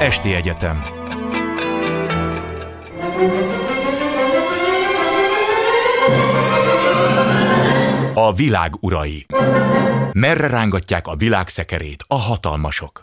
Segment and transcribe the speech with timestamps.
[0.00, 0.82] Esti Egyetem
[8.14, 9.26] A világ urai
[10.12, 13.02] Merre rángatják a világ szekerét a hatalmasok?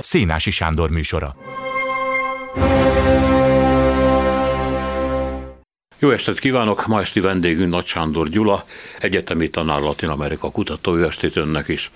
[0.00, 1.36] Szénási Sándor műsora
[5.98, 6.86] Jó estét kívánok!
[6.86, 8.64] Ma esti vendégünk Nagy Sándor Gyula,
[9.00, 11.90] egyetemi tanár Latin Amerika kutató, jó estét önnek is.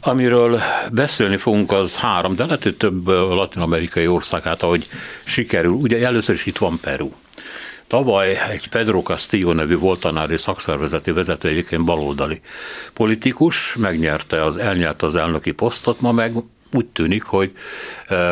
[0.00, 0.60] Amiről
[0.90, 4.88] beszélni fogunk, az három, de lehet, hogy több latin-amerikai ország, hát ahogy
[5.24, 5.72] sikerül.
[5.72, 7.10] Ugye először is itt van Peru.
[7.86, 12.40] Tavaly egy Pedro Castillo nevű volt tanári szakszervezeti vezető, egyébként baloldali
[12.92, 16.32] politikus, megnyerte az, elnyerte az elnöki posztot, ma meg
[16.72, 17.52] úgy tűnik, hogy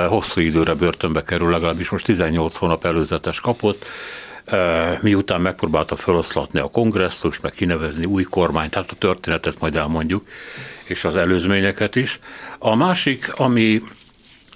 [0.09, 3.87] hosszú időre börtönbe kerül, legalábbis most 18 hónap előzetes kapott,
[5.01, 10.29] miután megpróbálta feloszlatni a kongresszus, meg kinevezni új kormányt, tehát a történetet majd elmondjuk,
[10.91, 12.19] és az előzményeket is.
[12.59, 13.83] A másik, ami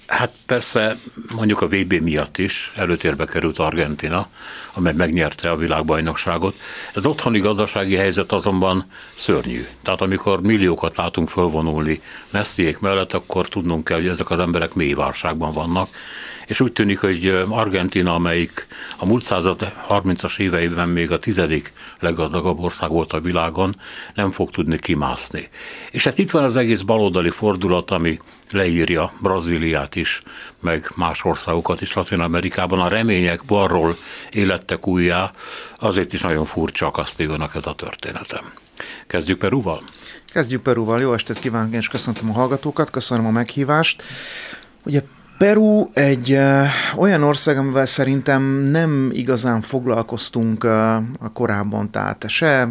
[0.07, 0.97] Hát persze
[1.35, 4.27] mondjuk a VB miatt is előtérbe került Argentina,
[4.73, 6.55] amely megnyerte a világbajnokságot.
[6.93, 9.65] Ez otthoni gazdasági helyzet azonban szörnyű.
[9.83, 14.93] Tehát amikor milliókat látunk fölvonulni messziék mellett, akkor tudnunk kell, hogy ezek az emberek mély
[14.93, 15.89] válságban vannak,
[16.47, 22.59] és úgy tűnik, hogy Argentina, amelyik a múlt század 30-as éveiben még a tizedik leggazdagabb
[22.59, 23.75] ország volt a világon,
[24.13, 25.49] nem fog tudni kimászni.
[25.91, 28.19] És hát itt van az egész baloldali fordulat, ami
[28.51, 30.21] leírja Brazíliát is,
[30.61, 32.79] meg más országokat is Latin Amerikában.
[32.79, 33.97] A remények balról
[34.31, 35.31] élettek újjá,
[35.77, 38.51] azért is nagyon furcsa Castillo-nak ez a történetem.
[39.07, 39.81] Kezdjük Perúval?
[40.33, 41.01] Kezdjük Perúval.
[41.01, 44.03] Jó estét kívánok, és köszöntöm a hallgatókat, köszönöm a meghívást.
[44.83, 45.01] Ugye
[45.37, 50.71] Peru egy uh, olyan ország, amivel szerintem nem igazán foglalkoztunk uh,
[51.33, 52.67] korábban, tehát se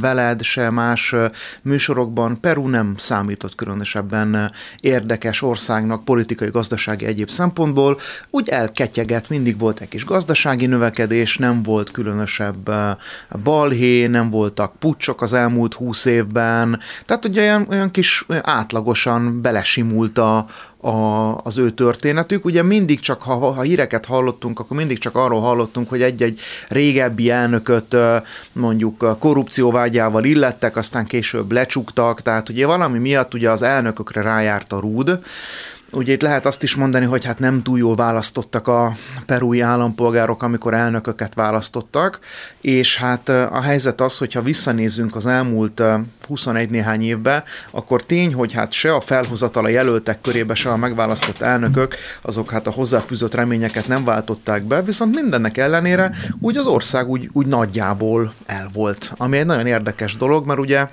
[0.00, 1.24] veled, se más uh,
[1.62, 7.98] műsorokban Peru nem számított különösebben érdekes országnak politikai, gazdasági egyéb szempontból.
[8.30, 12.70] Úgy elketyeget, mindig volt egy kis gazdasági növekedés, nem volt különösebb
[13.42, 19.42] balhé, nem voltak pucsok az elmúlt húsz évben, tehát ugye olyan, olyan kis olyan átlagosan
[19.42, 20.46] belesimult a,
[20.84, 22.44] a, az ő történetük.
[22.44, 27.30] Ugye mindig csak, ha, ha híreket hallottunk, akkor mindig csak arról hallottunk, hogy egy-egy régebbi
[27.30, 27.96] elnököt
[28.52, 34.80] mondjuk korrupcióvágyával illettek, aztán később lecsuktak, tehát ugye valami miatt ugye az elnökökre rájárt a
[34.80, 35.18] rúd,
[35.92, 38.96] Ugye itt lehet azt is mondani, hogy hát nem túl jól választottak a
[39.26, 42.18] perui állampolgárok, amikor elnököket választottak,
[42.60, 45.82] és hát a helyzet az, hogyha visszanézünk az elmúlt
[46.26, 50.76] 21 néhány évbe, akkor tény, hogy hát se a felhozatal a jelöltek körébe, se a
[50.76, 56.66] megválasztott elnökök, azok hát a hozzáfűzött reményeket nem váltották be, viszont mindennek ellenére úgy az
[56.66, 60.88] ország úgy, úgy nagyjából el volt, ami egy nagyon érdekes dolog, mert ugye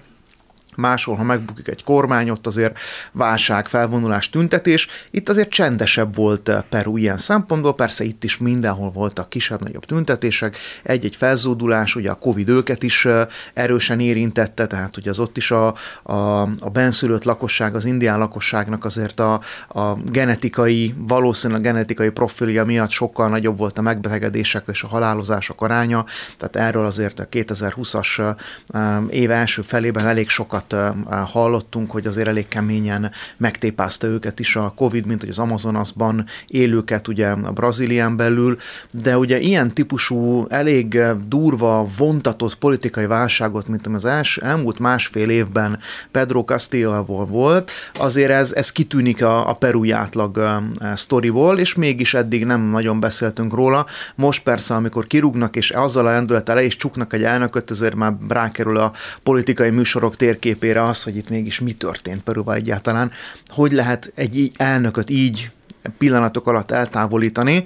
[0.75, 2.79] máshol, ha megbukik egy kormány, ott azért
[3.11, 4.87] válság, felvonulás, tüntetés.
[5.11, 10.57] Itt azért csendesebb volt eh, Peru ilyen szempontból, persze itt is mindenhol voltak kisebb-nagyobb tüntetések,
[10.83, 15.51] egy-egy felzódulás, ugye a Covid őket is eh, erősen érintette, tehát ugye az ott is
[15.51, 15.73] a,
[16.03, 22.89] a, a benszülött lakosság, az indián lakosságnak azért a, a genetikai, valószínűleg genetikai profilja miatt
[22.89, 26.05] sokkal nagyobb volt a megbetegedések és a halálozások aránya,
[26.37, 28.35] tehát erről azért a 2020-as
[28.67, 34.55] eh, év első felében elég sokat sokat hallottunk, hogy azért elég keményen megtépázta őket is
[34.55, 38.57] a Covid, mint hogy az Amazonasban élőket ugye a Brazílián belül,
[38.91, 45.29] de ugye ilyen típusú, elég durva, vontatott politikai válságot, mint ami az els, elmúlt másfél
[45.29, 45.79] évben
[46.11, 50.61] Pedro castillo volt, azért ez, ez kitűnik a, a perui átlag
[50.93, 53.85] sztoriból, és mégis eddig nem nagyon beszéltünk róla.
[54.15, 58.13] Most persze, amikor kirúgnak, és azzal a lendülettel le is csuknak egy elnököt, ezért már
[58.29, 58.91] rákerül a
[59.23, 63.11] politikai műsorok térkép térképére az, hogy itt mégis mi történt Peruban egyáltalán,
[63.47, 65.49] hogy lehet egy elnököt így
[65.97, 67.63] pillanatok alatt eltávolítani,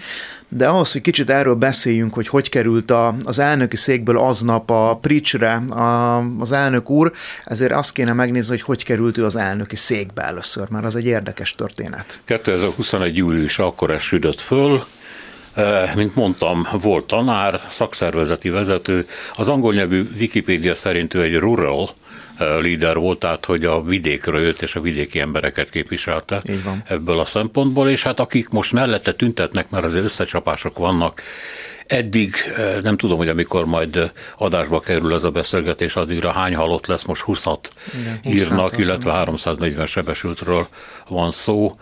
[0.50, 4.98] de ahhoz, hogy kicsit erről beszéljünk, hogy hogy került a, az elnöki székből aznap a
[5.02, 7.12] Pricsre a, az elnök úr,
[7.46, 11.06] ezért azt kéne megnézni, hogy hogy került ő az elnöki székbe először, mert az egy
[11.06, 12.22] érdekes történet.
[12.26, 13.18] 2021.
[13.18, 14.84] július akkor esődött föl,
[15.54, 19.08] eh, mint mondtam, volt tanár, szakszervezeti vezető.
[19.36, 21.90] Az angol nyelvű Wikipédia szerint ő egy rural
[22.38, 26.42] líder volt, tehát hogy a vidékről jött és a vidéki embereket képviselte
[26.88, 31.22] ebből a szempontból, és hát akik most mellette tüntetnek, mert az összecsapások vannak,
[31.88, 32.36] Eddig
[32.82, 37.24] nem tudom, hogy amikor majd adásba kerül ez a beszélgetés, addigra hány halott lesz, most
[37.28, 37.58] 20-at
[38.24, 40.68] írnak, illetve 340 sebesültről
[41.08, 41.76] van szó.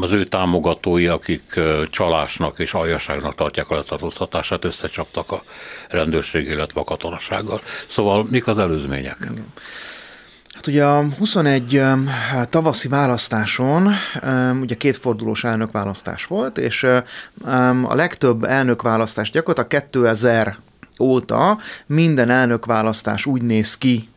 [0.00, 1.60] Az ő támogatói, akik
[1.90, 5.42] csalásnak és aljaságnak tartják a letartóztatását, összecsaptak a
[5.88, 7.60] rendőrség, illetve a katonasággal.
[7.86, 9.16] Szóval mik az előzmények?
[9.20, 9.52] Igen.
[10.64, 11.82] Hát ugye a 21
[12.50, 13.92] tavaszi választáson
[14.60, 16.86] ugye kétfordulós elnökválasztás volt, és
[17.82, 20.58] a legtöbb elnökválasztás gyakorlatilag 2000
[21.00, 24.08] óta minden elnökválasztás úgy néz ki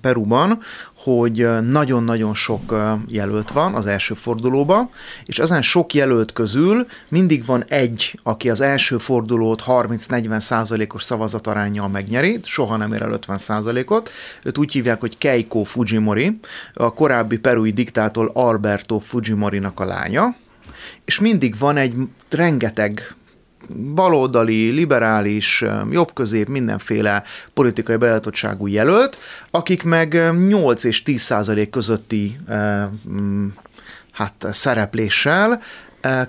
[0.00, 0.58] Peruban,
[1.06, 2.74] hogy nagyon-nagyon sok
[3.06, 4.90] jelölt van az első fordulóba,
[5.24, 11.88] és ezen sok jelölt közül mindig van egy, aki az első fordulót 30-40 százalékos szavazatarányjal
[11.88, 14.10] megnyeri, soha nem ér el 50 százalékot.
[14.42, 16.38] Őt úgy hívják, hogy Keiko Fujimori,
[16.74, 20.34] a korábbi perui diktátor Alberto Fujimori-nak a lánya,
[21.04, 21.94] és mindig van egy
[22.28, 23.14] rengeteg
[23.94, 27.22] baloldali, liberális, jobbközép, mindenféle
[27.54, 29.18] politikai beállítottságú jelölt,
[29.50, 32.38] akik meg 8 és 10 százalék közötti
[34.12, 35.60] hát szerepléssel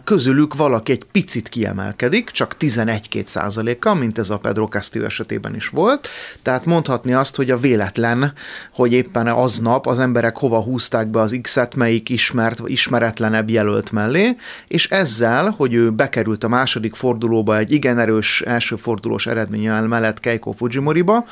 [0.03, 5.67] közülük valaki egy picit kiemelkedik, csak 11-2 százaléka, mint ez a Pedro Castillo esetében is
[5.67, 6.07] volt.
[6.41, 8.33] Tehát mondhatni azt, hogy a véletlen,
[8.73, 14.35] hogy éppen aznap az emberek hova húzták be az X-et, melyik ismert, ismeretlenebb jelölt mellé,
[14.67, 20.19] és ezzel, hogy ő bekerült a második fordulóba egy igen erős első fordulós eredménnyel mellett
[20.19, 21.25] Keiko Fujimoriba,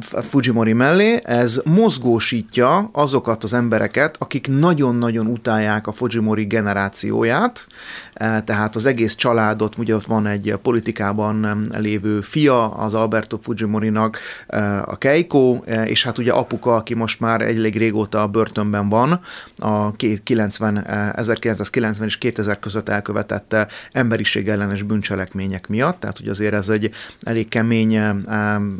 [0.00, 7.66] Fujimori mellé, ez mozgósítja azokat az embereket, akik nagyon-nagyon utálják a Fujimori generációját,
[8.14, 14.18] e, tehát az egész családot, ugye ott van egy politikában lévő fia az Alberto Fujimorinak,
[14.46, 18.88] e, a Keiko, e, és hát ugye apuka, aki most már elég régóta a börtönben
[18.88, 19.20] van,
[19.56, 19.92] a
[20.22, 20.86] 90,
[21.16, 26.90] 1990 és 2000 között elkövetette emberiség ellenes bűncselekmények miatt, tehát hogy azért ez egy
[27.20, 28.00] elég kemény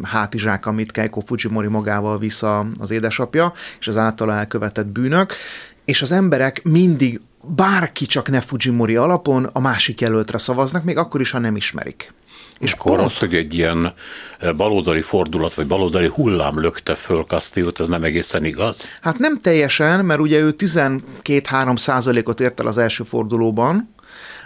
[0.02, 5.32] hátizsák, amit Keiko Fujimori magával vissza az édesapja, és az általa elkövetett bűnök,
[5.84, 11.20] és az emberek mindig bárki csak ne Fujimori alapon a másik jelöltre szavaznak, még akkor
[11.20, 12.12] is, ha nem ismerik.
[12.58, 13.10] És akkor pont...
[13.10, 13.94] az, hogy egy ilyen
[14.38, 18.76] eh, baloldali fordulat, vagy baloldali hullám lökte föl Castillo-t, ez nem egészen igaz?
[19.00, 23.94] Hát nem teljesen, mert ugye ő 12-3 százalékot ért el az első fordulóban,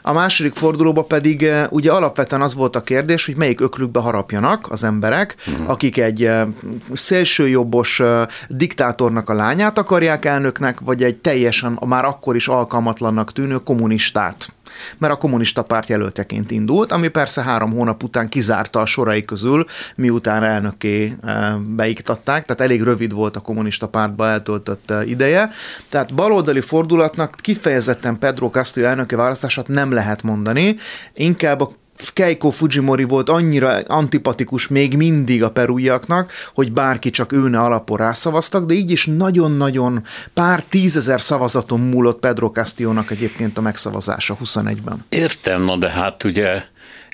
[0.08, 4.70] a második fordulóban pedig eh, ugye alapvetően az volt a kérdés, hogy melyik öklükbe harapjanak
[4.70, 5.70] az emberek, uh-huh.
[5.70, 6.46] akik egy eh,
[6.92, 13.56] szélsőjobbos eh, diktátornak a lányát akarják elnöknek, vagy egy teljesen már akkor is alkalmatlannak tűnő
[13.56, 14.55] kommunistát
[14.98, 19.64] mert a kommunista párt jelölteként indult, ami persze három hónap után kizárta a sorai közül,
[19.96, 25.50] miután elnöké eh, beiktatták, tehát elég rövid volt a kommunista pártba eltöltött eh, ideje.
[25.88, 30.76] Tehát baloldali fordulatnak kifejezetten Pedro Castillo elnöke választását nem lehet mondani,
[31.14, 31.70] inkább a
[32.12, 38.64] Keiko Fujimori volt annyira antipatikus még mindig a perújaknak, hogy bárki csak őne alapon rászavaztak,
[38.64, 40.02] de így is nagyon-nagyon
[40.34, 45.04] pár tízezer szavazaton múlott Pedro Castillo-nak egyébként a megszavazása 21-ben.
[45.08, 46.62] Értem, na de hát ugye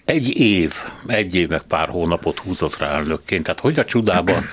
[0.05, 0.75] egy év,
[1.07, 4.45] egy év meg pár hónapot húzott rá elnökként, tehát hogy a csodában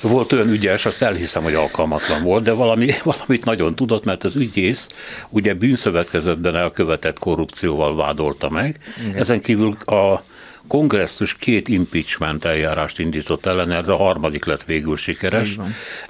[0.00, 4.36] volt olyan ügyes, azt elhiszem, hogy alkalmatlan volt, de valami, valamit nagyon tudott, mert az
[4.36, 4.88] ügyész
[5.28, 8.78] ugye bűnszövetkezetben elkövetett korrupcióval vádolta meg.
[9.00, 9.14] Igen.
[9.14, 10.22] Ezen kívül a
[10.68, 15.56] kongresszus két impeachment eljárást indított ellen, ez a harmadik lett végül sikeres,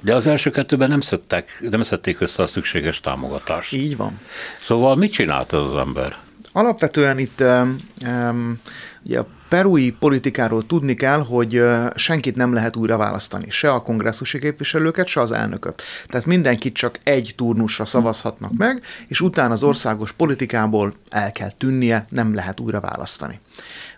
[0.01, 3.73] de az első kettőben nem, szedtek, nem szedték össze a szükséges támogatást.
[3.73, 4.19] Így van.
[4.61, 6.17] Szóval mit csinált ez az ember?
[6.53, 8.59] Alapvetően itt um, um,
[9.03, 11.63] ugye a perui politikáról tudni kell, hogy
[11.95, 15.81] senkit nem lehet újra választani, se a kongresszusi képviselőket, se az elnököt.
[16.07, 22.05] Tehát mindenkit csak egy turnusra szavazhatnak meg, és utána az országos politikából el kell tűnnie,
[22.09, 23.39] nem lehet újra választani.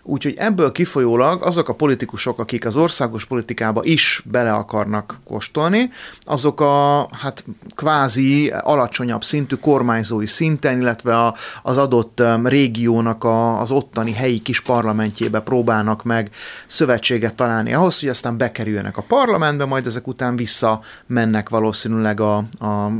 [0.06, 6.60] Úgyhogy ebből kifolyólag azok a politikusok, akik az országos politikába is bele akarnak kóstolni, azok
[6.60, 7.44] a hát
[7.74, 14.60] kvázi alacsonyabb szintű kormányzói szinten, illetve a, az adott régiónak a, az ottani helyi kis
[14.60, 16.30] parlamentjébe próbálnak meg
[16.66, 22.36] szövetséget találni ahhoz, hogy aztán bekerüljenek a parlamentbe, majd ezek után vissza mennek valószínűleg a,
[22.58, 22.90] a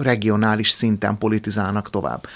[0.00, 2.26] regionális szinten politizálnak tovább.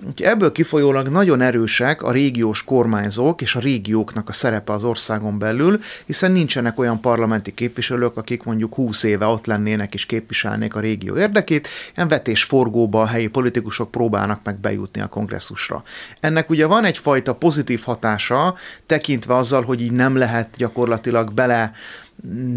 [0.00, 5.38] Úgyhogy ebből kifolyólag nagyon erősek a régiós kormányzók és a régióknak a szerepe az országon
[5.38, 10.80] belül, hiszen nincsenek olyan parlamenti képviselők, akik mondjuk 20 éve ott lennének és képviselnék a
[10.80, 15.82] régió érdekét, ilyen vetésforgóba a helyi politikusok próbálnak meg bejutni a kongresszusra.
[16.20, 18.54] Ennek ugye van egyfajta pozitív hatása,
[18.86, 21.72] tekintve azzal, hogy így nem lehet gyakorlatilag bele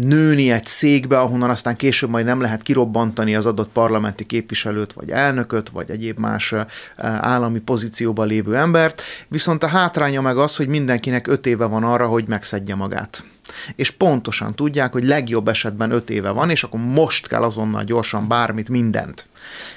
[0.00, 5.10] nőni egy székbe, ahonnan aztán később majd nem lehet kirobbantani az adott parlamenti képviselőt, vagy
[5.10, 6.54] elnököt, vagy egyéb más
[6.96, 12.06] állami pozícióban lévő embert, viszont a hátránya meg az, hogy mindenkinek öt éve van arra,
[12.06, 13.24] hogy megszedje magát.
[13.76, 18.28] És pontosan tudják, hogy legjobb esetben öt éve van, és akkor most kell azonnal gyorsan
[18.28, 19.27] bármit, mindent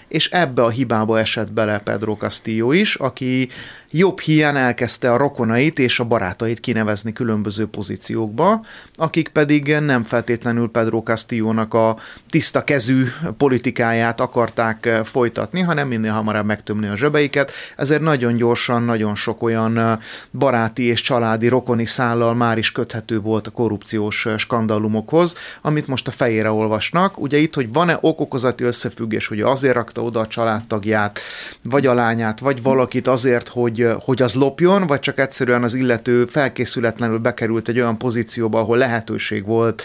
[0.08, 3.50] És ebbe a hibába esett bele Pedro Castillo is, aki
[3.92, 10.70] jobb hiány elkezdte a rokonait és a barátait kinevezni különböző pozíciókba, akik pedig nem feltétlenül
[10.70, 11.98] Pedro Castillo-nak a
[12.30, 13.06] tiszta kezű
[13.38, 20.00] politikáját akarták folytatni, hanem minél hamarabb megtömni a zsebeiket, ezért nagyon gyorsan, nagyon sok olyan
[20.32, 26.12] baráti és családi rokoni szállal már is köthető volt a korrupciós skandalumokhoz, amit most a
[26.12, 27.20] fejére olvasnak.
[27.20, 31.20] Ugye itt, hogy van-e okokozati összefüggés, hogy azért rakta oda a családtagját,
[31.64, 36.26] vagy a lányát, vagy valakit azért, hogy, hogy az lopjon, vagy csak egyszerűen az illető
[36.26, 39.84] felkészületlenül bekerült egy olyan pozícióba, ahol lehetőség volt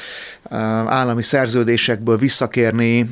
[0.86, 3.10] állami szerződésekből visszakérni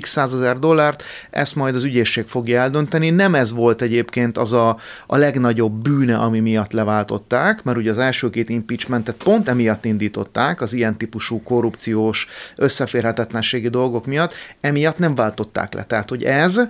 [0.00, 3.10] x százezer dollárt, ezt majd az ügyészség fogja eldönteni.
[3.10, 7.98] Nem ez volt egyébként az a, a legnagyobb bűne, ami miatt leváltották, mert ugye az
[7.98, 15.14] első két impeachmentet pont emiatt indították, az ilyen típusú korrupciós összeférhetetlenségi dolgok miatt, emiatt nem
[15.14, 15.82] váltották le.
[15.86, 16.60] Tehát, hogy ez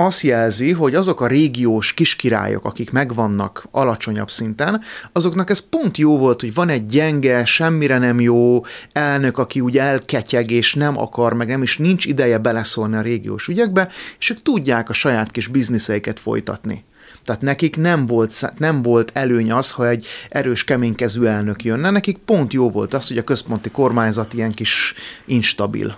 [0.00, 4.80] azt jelzi, hogy azok a régiós kiskirályok, akik megvannak alacsonyabb szinten,
[5.12, 9.78] azoknak ez pont jó volt, hogy van egy gyenge, semmire nem jó elnök, aki úgy
[9.78, 13.88] elketyeg és nem akar, meg nem is nincs ideje beleszólni a régiós ügyekbe,
[14.18, 16.84] és ők tudják a saját kis bizniszeiket folytatni.
[17.24, 22.18] Tehát nekik nem volt, nem volt előny az, ha egy erős, keménykezű elnök jönne, nekik
[22.18, 25.96] pont jó volt az, hogy a központi kormányzat ilyen kis instabil.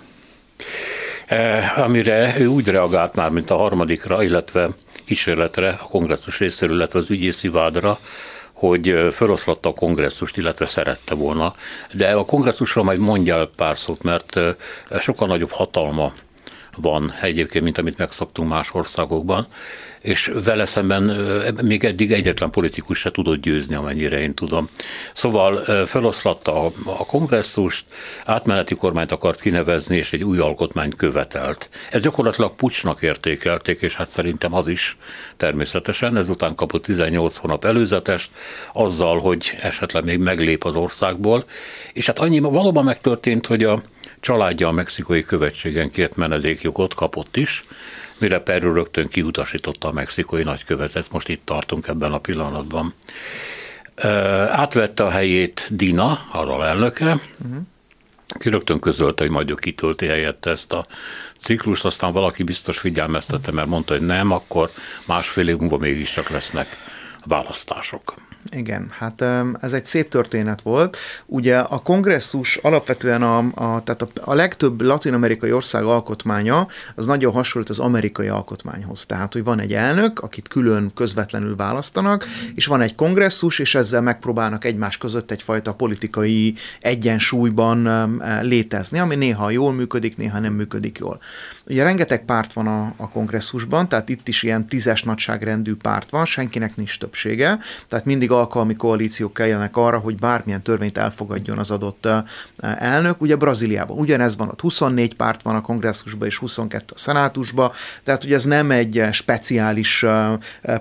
[1.25, 4.69] Eh, amire ő úgy reagált már, mint a harmadikra, illetve
[5.05, 7.99] kísérletre, a kongresszus részéről, illetve az ügyészi vádra,
[8.53, 11.55] hogy eh, feloszlatta a kongresszust, illetve szerette volna.
[11.91, 14.55] De a kongresszusra majd mondja el pár szót, mert eh,
[14.99, 16.13] sokkal nagyobb hatalma
[16.75, 19.47] van egyébként, mint amit megszoktunk más országokban,
[20.03, 21.03] és vele szemben
[21.61, 24.69] még eddig egyetlen politikus se tudott győzni, amennyire én tudom.
[25.13, 27.85] Szóval feloszlatta a, kongresszust,
[28.25, 31.69] átmeneti kormányt akart kinevezni, és egy új alkotmányt követelt.
[31.91, 34.97] Ez gyakorlatilag pucsnak értékelték, és hát szerintem az is
[35.37, 36.17] természetesen.
[36.17, 38.31] Ezután kapott 18 hónap előzetest,
[38.73, 41.45] azzal, hogy esetleg még meglép az országból,
[41.93, 43.81] és hát annyi valóban megtörtént, hogy a
[44.19, 47.63] családja a mexikai követségen kért menedékjogot kapott is,
[48.17, 52.93] mire Peru rögtön kiutasította a mexikai nagykövetet, most itt tartunk ebben a pillanatban.
[54.49, 57.61] Átvette a helyét Dina, a elnöke, uh-huh.
[58.39, 60.85] ki rögtön közölte, hogy majd ő kitölti helyette ezt a
[61.37, 64.71] ciklust, aztán valaki biztos figyelmeztette, mert mondta, hogy nem, akkor
[65.07, 66.77] másfél év múlva mégiscsak lesznek
[67.25, 68.13] választások.
[68.51, 69.23] Igen, hát
[69.61, 70.97] ez egy szép történet volt.
[71.25, 77.33] Ugye a kongresszus alapvetően a, a, tehát a, a legtöbb latin-amerikai ország alkotmánya az nagyon
[77.33, 79.05] hasonlít az amerikai alkotmányhoz.
[79.05, 84.01] Tehát, hogy van egy elnök, akit külön közvetlenül választanak, és van egy kongresszus, és ezzel
[84.01, 87.89] megpróbálnak egymás között egyfajta politikai egyensúlyban
[88.41, 91.19] létezni, ami néha jól működik, néha nem működik jól.
[91.69, 96.25] Ugye rengeteg párt van a, a kongresszusban, tehát itt is ilyen tízes nagyságrendű párt van,
[96.25, 102.07] senkinek nincs többsége, tehát mindig alkalmi koalíciók kelljenek arra, hogy bármilyen törvényt elfogadjon az adott
[102.77, 103.21] elnök.
[103.21, 107.71] Ugye Brazíliában ugyanez van, ott 24 párt van a kongresszusban és 22 a szenátusban,
[108.03, 110.05] tehát ugye ez nem egy speciális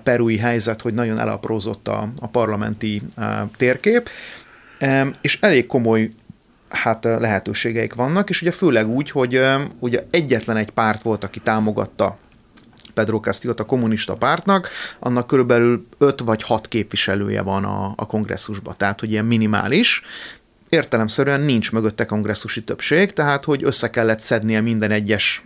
[0.02, 3.02] perui helyzet, hogy nagyon elaprózott a, a parlamenti
[3.56, 4.08] térkép,
[5.20, 6.10] és elég komoly
[6.72, 9.40] hát lehetőségeik vannak, és ugye főleg úgy, hogy
[9.78, 12.18] ugye egyetlen egy párt volt, aki támogatta
[12.94, 18.74] Pedro Castillo a kommunista pártnak, annak körülbelül 5 vagy 6 képviselője van a, a kongresszusban,
[18.76, 20.02] tehát hogy ilyen minimális,
[20.68, 25.44] értelemszerűen nincs mögötte kongresszusi többség, tehát hogy össze kellett szednie minden egyes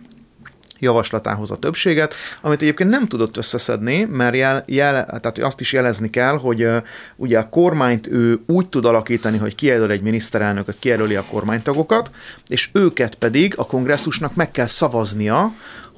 [0.79, 6.09] javaslatához a többséget, amit egyébként nem tudott összeszedni, mert jel, jel, tehát azt is jelezni
[6.09, 6.77] kell, hogy uh,
[7.15, 12.11] ugye a kormányt ő úgy tud alakítani, hogy kijelöl egy miniszterelnököt, kijelöli a kormánytagokat,
[12.47, 15.53] és őket pedig a kongresszusnak meg kell szavaznia,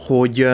[0.10, 0.48] hogy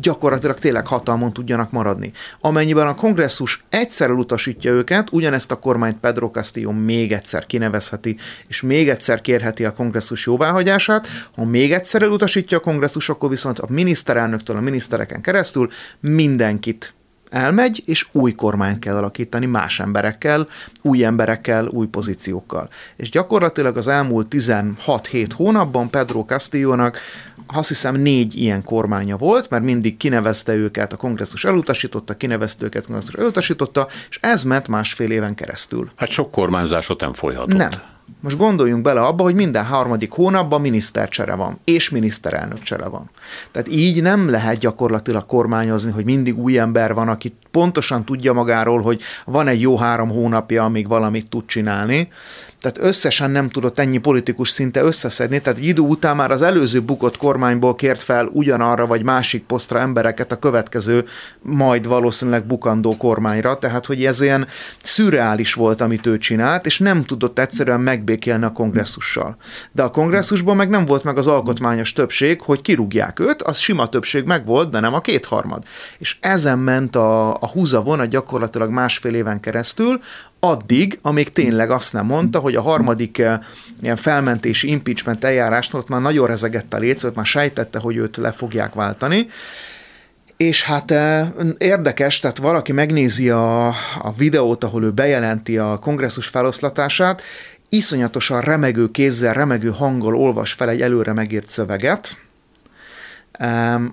[0.00, 2.12] gyakorlatilag tényleg hatalmon tudjanak maradni.
[2.40, 8.62] Amennyiben a kongresszus egyszer elutasítja őket, ugyanezt a kormányt Pedro Castillo még egyszer kinevezheti, és
[8.62, 11.06] még egyszer kérheti a kongresszus jóváhagyását.
[11.36, 16.94] Ha még egyszer elutasítja a kongresszus, akkor viszont a miniszterelnöktől a minisztereken keresztül mindenkit
[17.30, 20.48] elmegy, és új kormányt kell alakítani más emberekkel,
[20.82, 22.68] új emberekkel, új pozíciókkal.
[22.96, 26.98] És gyakorlatilag az elmúlt 16-7 hónapban Pedro Castillo-nak
[27.46, 32.82] azt hiszem négy ilyen kormánya volt, mert mindig kinevezte őket, a kongresszus elutasította, kinevezte őket,
[32.82, 35.90] a kongresszus elutasította, és ez ment másfél éven keresztül.
[35.96, 37.56] Hát sok kormányzásot nem folyhatott.
[37.56, 37.70] Nem.
[38.20, 43.10] Most gondoljunk bele abba, hogy minden harmadik hónapban minisztercsere van, és miniszterelnökcsere van.
[43.50, 48.82] Tehát így nem lehet gyakorlatilag kormányozni, hogy mindig új ember van, aki pontosan tudja magáról,
[48.82, 52.08] hogy van egy jó három hónapja, amíg valamit tud csinálni.
[52.64, 56.80] Tehát összesen nem tudott ennyi politikus szinte összeszedni, tehát egy idő után már az előző
[56.80, 61.04] bukott kormányból kért fel ugyanarra vagy másik posztra embereket a következő,
[61.42, 64.46] majd valószínűleg bukandó kormányra, tehát hogy ez ilyen
[64.82, 69.36] szürreális volt, amit ő csinált, és nem tudott egyszerűen megbékélni a kongresszussal.
[69.72, 73.88] De a kongresszusban meg nem volt meg az alkotmányos többség, hogy kirúgják őt, az sima
[73.88, 75.62] többség meg volt, de nem a kétharmad.
[75.98, 80.00] És ezen ment a, a húzavon gyakorlatilag másfél éven keresztül,
[80.44, 83.38] addig, amíg tényleg azt nem mondta, hogy a harmadik eh,
[83.80, 88.32] ilyen felmentési impeachment eljárásnál ott már nagyon rezegett a ott már sejtette, hogy őt le
[88.32, 89.26] fogják váltani,
[90.36, 93.66] és hát eh, érdekes, tehát valaki megnézi a,
[93.98, 97.22] a videót, ahol ő bejelenti a kongresszus feloszlatását,
[97.68, 102.16] iszonyatosan remegő kézzel, remegő hanggal olvas fel egy előre megírt szöveget,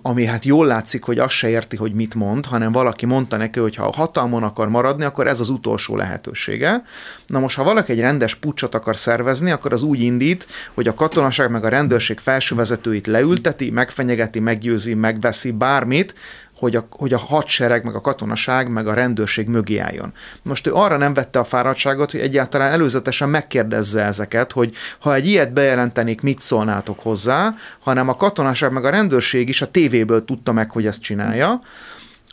[0.01, 3.59] ami hát jól látszik, hogy azt se érti, hogy mit mond, hanem valaki mondta neki,
[3.59, 6.83] hogy ha a hatalmon akar maradni, akkor ez az utolsó lehetősége.
[7.27, 10.93] Na most, ha valaki egy rendes pucsot akar szervezni, akkor az úgy indít, hogy a
[10.93, 16.15] katonaság meg a rendőrség felső vezetőit leülteti, megfenyegeti, meggyőzi, megveszi bármit,
[16.61, 20.13] hogy a, hogy a hadsereg, meg a katonaság, meg a rendőrség mögé álljon.
[20.43, 25.27] Most ő arra nem vette a fáradtságot, hogy egyáltalán előzetesen megkérdezze ezeket, hogy ha egy
[25.27, 30.51] ilyet bejelentenék, mit szólnátok hozzá, hanem a katonaság, meg a rendőrség is a tévéből tudta
[30.51, 31.61] meg, hogy ezt csinálja,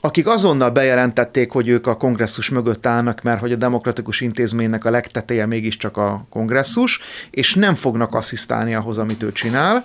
[0.01, 4.91] akik azonnal bejelentették, hogy ők a kongresszus mögött állnak, mert hogy a demokratikus intézménynek a
[4.91, 9.83] legteteje mégiscsak a kongresszus, és nem fognak asszisztálni ahhoz, amit ő csinál,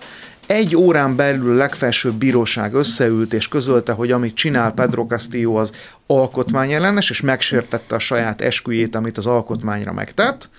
[0.53, 5.71] egy órán belül a legfelsőbb bíróság összeült és közölte, hogy amit csinál Pedro Castillo az
[6.07, 10.49] alkotmányellenes, és megsértette a saját esküjét, amit az alkotmányra megtett.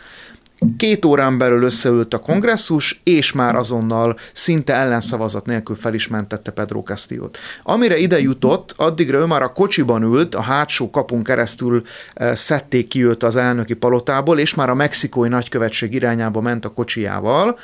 [0.76, 7.38] Két órán belül összeült a kongresszus, és már azonnal szinte ellenszavazat nélkül felismentette Pedro Castillo-t.
[7.62, 11.82] Amire ide jutott, addigra ő már a kocsiban ült, a hátsó kapun keresztül
[12.14, 16.68] eh, szedték ki őt az elnöki palotából, és már a mexikói nagykövetség irányába ment a
[16.68, 17.58] kocsijával,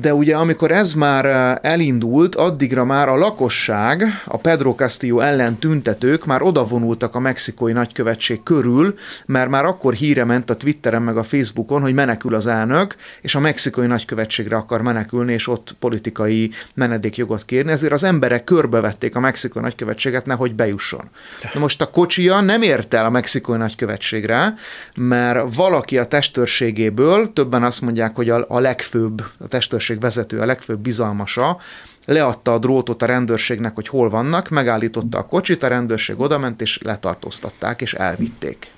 [0.00, 6.26] de ugye amikor ez már elindult, addigra már a lakosság, a Pedro Castillo ellen tüntetők
[6.26, 8.94] már odavonultak a mexikói nagykövetség körül,
[9.26, 13.34] mert már akkor híre ment a Twitteren meg a Facebookon, hogy menekül az elnök, és
[13.34, 19.20] a mexikói nagykövetségre akar menekülni, és ott politikai menedékjogot kérni, ezért az emberek körbevették a
[19.20, 21.10] mexikói nagykövetséget, nehogy bejusson.
[21.52, 24.54] De most a kocsia nem ért el a mexikói nagykövetségre,
[24.96, 30.40] mert valaki a testőrségéből, többen azt mondják, hogy a, a legfőbb a testőrség rendőrség vezető,
[30.40, 31.58] a legfőbb bizalmasa,
[32.04, 36.78] leadta a drótot a rendőrségnek, hogy hol vannak, megállította a kocsit, a rendőrség odament, és
[36.82, 38.70] letartóztatták, és elvitték.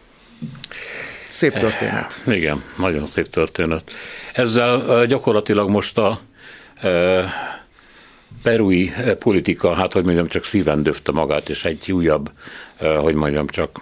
[1.29, 2.23] Szép történet.
[2.27, 3.90] E, igen, nagyon szép történet.
[4.33, 6.21] Ezzel gyakorlatilag most a
[6.75, 7.25] e,
[8.42, 12.31] perui politika, hát hogy mondjam, csak szíven döfte magát, és egy újabb,
[12.79, 13.81] e, hogy mondjam, csak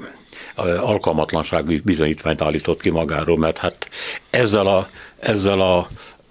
[0.81, 3.91] alkalmatlansági bizonyítványt állított ki magáról, mert hát
[4.31, 5.89] ezzel a, ezzel a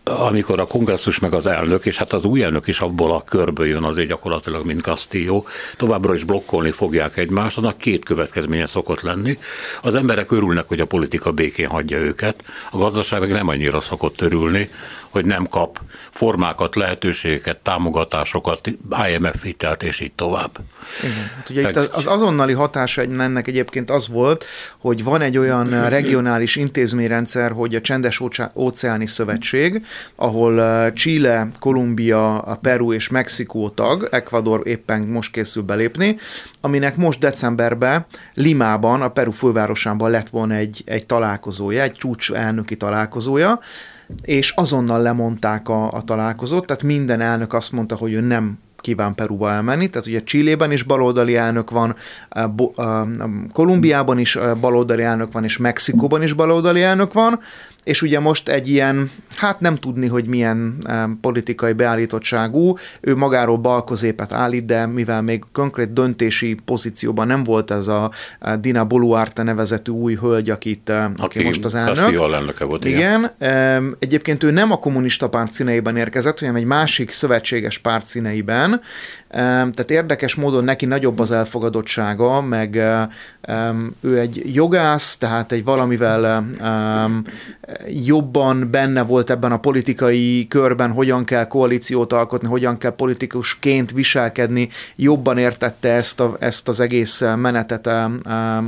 [0.09, 3.67] amikor a kongresszus meg az elnök, és hát az új elnök is abból a körből
[3.67, 5.43] jön azért gyakorlatilag, mint Castillo,
[5.77, 9.37] továbbra is blokkolni fogják egymást, annak két következménye szokott lenni.
[9.81, 14.21] Az emberek örülnek, hogy a politika békén hagyja őket, a gazdaság meg nem annyira szokott
[14.21, 14.69] örülni,
[15.15, 15.79] hogy nem kap
[16.11, 18.67] formákat, lehetőségeket, támogatásokat,
[19.09, 20.57] IMF hitelt, és így tovább.
[21.03, 21.31] Igen.
[21.35, 24.45] Hát ugye itt az azonnali hatása ennek egyébként az volt,
[24.77, 28.21] hogy van egy olyan regionális intézményrendszer, hogy a Csendes
[28.55, 36.17] Óceáni Szövetség, ahol Chile, Kolumbia, Peru és Mexikó tag, Ecuador éppen most készül belépni,
[36.61, 42.77] aminek most decemberben Limában, a Peru fővárosában lett volna egy, egy találkozója, egy csúcs elnöki
[42.77, 43.59] találkozója,
[44.21, 49.15] és azonnal lemondták a, a találkozót, tehát minden elnök azt mondta, hogy ő nem kíván
[49.15, 51.95] Peruba elmenni, tehát ugye Csillében is baloldali elnök van,
[53.53, 57.39] Kolumbiában is baloldali elnök van, és Mexikóban is baloldali elnök van,
[57.85, 60.77] és ugye most egy ilyen, hát nem tudni, hogy milyen
[61.21, 67.87] politikai beállítottságú, ő magáról balkozépet állít, de mivel még konkrét döntési pozícióban nem volt ez
[67.87, 68.11] a
[68.59, 72.31] Dina Boluarte nevezetű új hölgy, akit, aki, aki most az elnök.
[72.33, 73.31] elnöke volt, igen.
[73.39, 73.95] igen.
[73.99, 78.81] Egyébként ő nem a kommunista párt színeiben érkezett, hanem egy másik szövetséges párt színeiben,
[79.35, 82.75] tehát érdekes módon neki nagyobb az elfogadottsága, meg
[84.01, 86.45] ő egy jogász, tehát egy valamivel
[88.05, 94.69] jobban benne volt ebben a politikai körben, hogyan kell koalíciót alkotni, hogyan kell politikusként viselkedni,
[94.95, 98.11] jobban értette ezt, a, ezt az egész menetet a,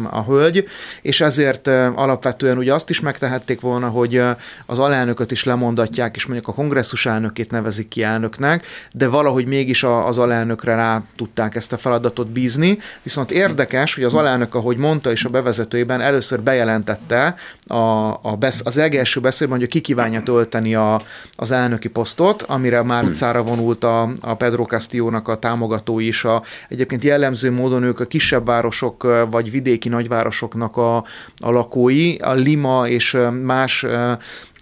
[0.10, 0.68] a hölgy,
[1.02, 4.22] és ezért alapvetően ugye azt is megtehették volna, hogy
[4.66, 9.84] az alelnököt is lemondatják, és mondjuk a kongresszus elnökét nevezik ki elnöknek, de valahogy mégis
[9.84, 14.78] az alelnök alelnökre rá tudták ezt a feladatot bízni, viszont érdekes, hogy az alelnök, ahogy
[14.78, 17.36] mondta is a bevezetőjében, először bejelentette
[17.68, 21.02] a, a besz, az legelső beszélben, hogy ki kívánja tölteni a,
[21.36, 23.10] az elnöki posztot, amire már hmm.
[23.10, 26.24] utcára vonult a, a Pedro Castillo-nak a támogatói is.
[26.24, 30.96] A, egyébként jellemző módon ők a kisebb városok vagy vidéki nagyvárosoknak a,
[31.38, 33.86] a lakói, a Lima és más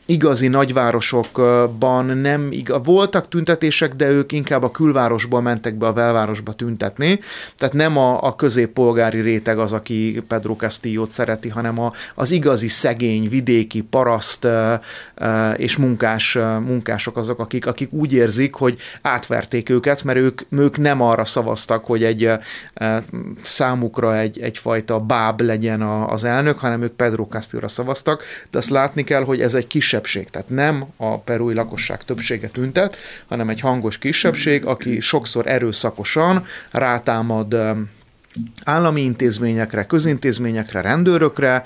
[0.06, 2.80] igazi nagyvárosokban nem igaz.
[2.84, 7.20] Voltak tüntetések, de ők inkább a külvárosból mentek be a belvárosba tüntetni,
[7.58, 12.68] tehát nem a, a középpolgári réteg az, aki Pedro Castillo-t szereti, hanem a, az igazi
[12.68, 14.48] szegény, vidéki, paraszt
[15.56, 21.02] és munkás, munkások azok, akik, akik úgy érzik, hogy átverték őket, mert ők, ők nem
[21.02, 22.32] arra szavaztak, hogy egy
[23.44, 29.04] számukra egy, egyfajta báb legyen az elnök, hanem ők Pedro Castillo-ra szavaztak, de azt látni
[29.04, 33.60] kell, hogy ez egy kis kisebbség, tehát nem a perui lakosság többsége tüntet, hanem egy
[33.60, 37.56] hangos kisebbség, aki sokszor erőszakosan rátámad
[38.64, 41.64] állami intézményekre, közintézményekre, rendőrökre,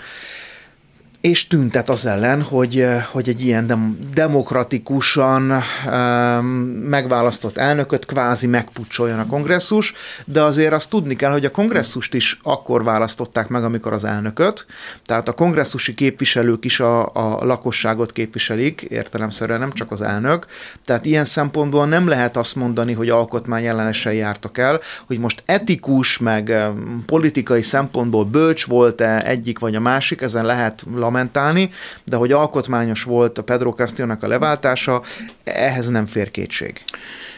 [1.22, 5.52] és tüntet az ellen, hogy, eh, hogy egy ilyen dem- demokratikusan
[5.88, 6.46] um,
[6.90, 9.94] megválasztott elnököt kvázi megpucsoljon a kongresszus,
[10.26, 14.66] de azért azt tudni kell, hogy a kongresszust is akkor választották meg, amikor az elnököt,
[15.06, 20.46] tehát a kongresszusi képviselők is a, a lakosságot képviselik, értelemszerűen nem csak az elnök,
[20.86, 26.18] tehát ilyen szempontból nem lehet azt mondani, hogy alkotmány ellenesen jártak el, hogy most etikus,
[26.18, 26.72] meg
[27.06, 31.70] politikai szempontból bölcs volt-e egyik vagy a másik, ezen lehet lamentálni,
[32.04, 35.02] de hogy alkotmányos volt a Pedro castillo a leváltása,
[35.44, 36.84] ehhez nem fér kétség.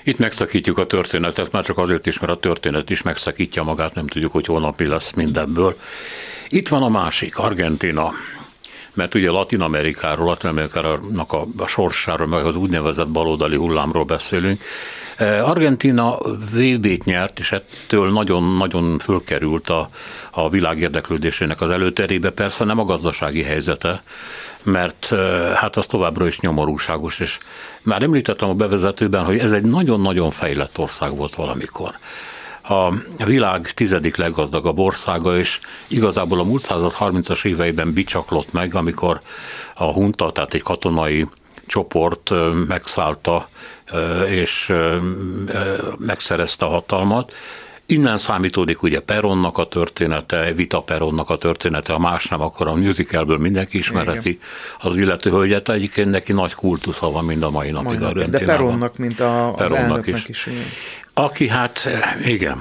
[0.04, 4.08] Itt megszakítjuk a történetet, már csak azért is, mert a történet is megszakítja magát, nem
[4.08, 5.78] tudjuk, hogy holnap mi lesz mindenből.
[6.50, 8.14] Itt van a másik, Argentina
[8.94, 14.62] mert ugye Latin Amerikáról, Latin Amerikának a, a sorsáról, meg az úgynevezett baloldali hullámról beszélünk.
[15.44, 16.18] Argentina
[16.54, 19.90] vb nyert, és ettől nagyon-nagyon fölkerült a,
[20.32, 24.04] a világ érdeklődésének az előterébe, persze nem a gazdasági helyzete,
[24.64, 25.14] mert
[25.56, 27.38] hát az továbbra is nyomorúságos, és
[27.84, 31.98] már említettem a bevezetőben, hogy ez egy nagyon-nagyon fejlett ország volt valamikor.
[32.62, 32.94] A
[33.26, 39.20] világ tizedik leggazdagabb országa, és igazából a múlt század 30-as éveiben bicsaklott meg, amikor
[39.74, 41.28] a hunta, tehát egy katonai
[41.72, 42.30] csoport
[42.68, 43.50] megszállta
[44.28, 44.74] és
[45.98, 47.34] megszerezte a hatalmat,
[47.86, 52.74] Innen számítódik ugye Peronnak a története, Vita Peronnak a története, a más nem, akkor a
[52.74, 54.42] musicalből mindenki ismereti Igen.
[54.80, 58.00] az illető hölgyet, egyébként neki nagy kultusza van mind a mai napig.
[58.00, 60.28] Majd, de Peronnak, mint a, Peronnak az is.
[60.28, 60.64] is igen.
[61.14, 61.90] Aki hát,
[62.26, 62.60] igen,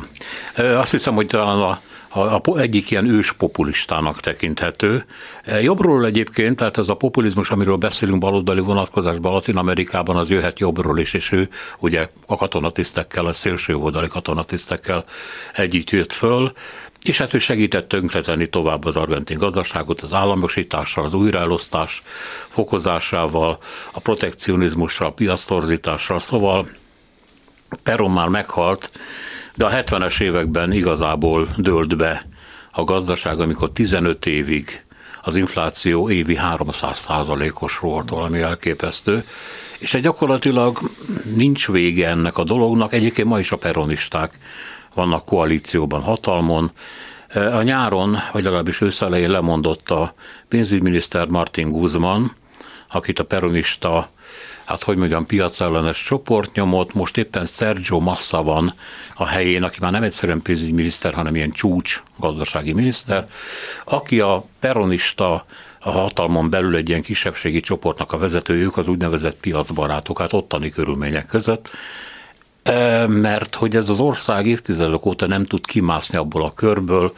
[0.56, 1.80] azt hiszem, hogy talán a
[2.12, 5.04] a, a egyik ilyen ős populistának tekinthető.
[5.60, 10.98] Jobbról egyébként, tehát ez a populizmus, amiről beszélünk baloldali vonatkozásban Latin Amerikában, az jöhet jobbról
[10.98, 15.04] is, és ő ugye a katonatisztekkel, a szélső oldali katonatisztekkel
[15.54, 16.52] együtt jött föl,
[17.02, 22.00] és hát ő segített tönkretenni tovább az argentin gazdaságot az államosítással, az újraelosztás
[22.48, 23.58] fokozásával,
[23.92, 26.68] a protekcionizmussal, a piasztorzítással, szóval
[27.82, 28.90] Peron már meghalt,
[29.54, 32.26] de a 70-es években igazából dőlt be
[32.72, 34.84] a gazdaság, amikor 15 évig
[35.22, 39.24] az infláció évi 300 százalékos volt, valami elképesztő,
[39.78, 40.78] és egy gyakorlatilag
[41.34, 42.92] nincs vége ennek a dolognak.
[42.92, 44.32] Egyébként ma is a peronisták
[44.94, 46.70] vannak koalícióban hatalmon.
[47.34, 50.12] A nyáron, vagy legalábbis őszelején lemondott a
[50.48, 52.32] pénzügyminiszter Martin Guzman,
[52.88, 54.10] akit a peronista
[54.70, 58.72] hát hogy mondjam, piacellenes csoport nyomott, most éppen Sergio Massa van
[59.14, 63.26] a helyén, aki már nem egyszerűen pénzügyminiszter, hanem ilyen csúcs gazdasági miniszter,
[63.84, 65.44] aki a peronista
[65.80, 70.70] a hatalmon belül egy ilyen kisebbségi csoportnak a vezető, ők az úgynevezett piacbarátok, hát ottani
[70.70, 71.70] körülmények között,
[72.62, 77.12] e, mert hogy ez az ország évtizedek óta nem tud kimászni abból a körből,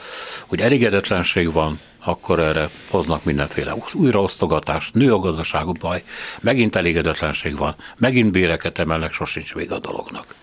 [0.47, 6.03] hogy elégedetlenség van, akkor erre hoznak mindenféle újraosztogatást, nő a gazdaságú baj,
[6.41, 10.35] megint elégedetlenség van, megint béreket emelnek, sosincs vége a dolognak.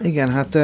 [0.00, 0.58] Igen, hát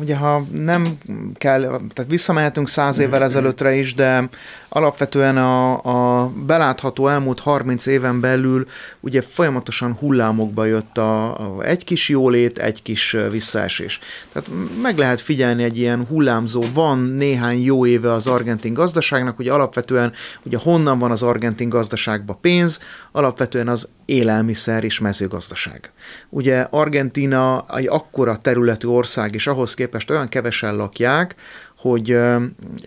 [0.00, 0.98] ugye ha nem
[1.34, 4.28] kell, tehát visszamehetünk száz évvel ezelőttre is, de
[4.68, 5.84] alapvetően a,
[6.22, 8.66] a belátható elmúlt 30 éven belül
[9.00, 13.98] ugye folyamatosan hullámokba jött a, a, egy kis jólét, egy kis visszaesés.
[14.32, 14.50] Tehát
[14.82, 20.12] meg lehet figyelni egy ilyen hullámzó, van néhány jó éve az argentin gazdaságnak, ugye alapvetően
[20.42, 22.78] ugye honnan van az argentin gazdaságba pénz,
[23.12, 25.90] alapvetően az élelmiszer és mezőgazdaság.
[26.28, 31.34] Ugye Argentina egy akkora területű ország, és ahhoz képest olyan kevesen lakják,
[31.76, 32.06] hogy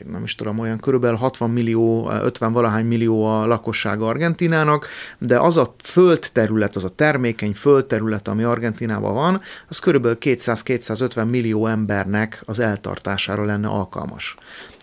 [0.05, 4.87] nem is tudom, olyan körülbelül 60 millió, 50 valahány millió a lakosság Argentinának,
[5.17, 11.67] de az a földterület, az a termékeny földterület, ami Argentinában van, az körülbelül 200-250 millió
[11.67, 14.35] embernek az eltartására lenne alkalmas.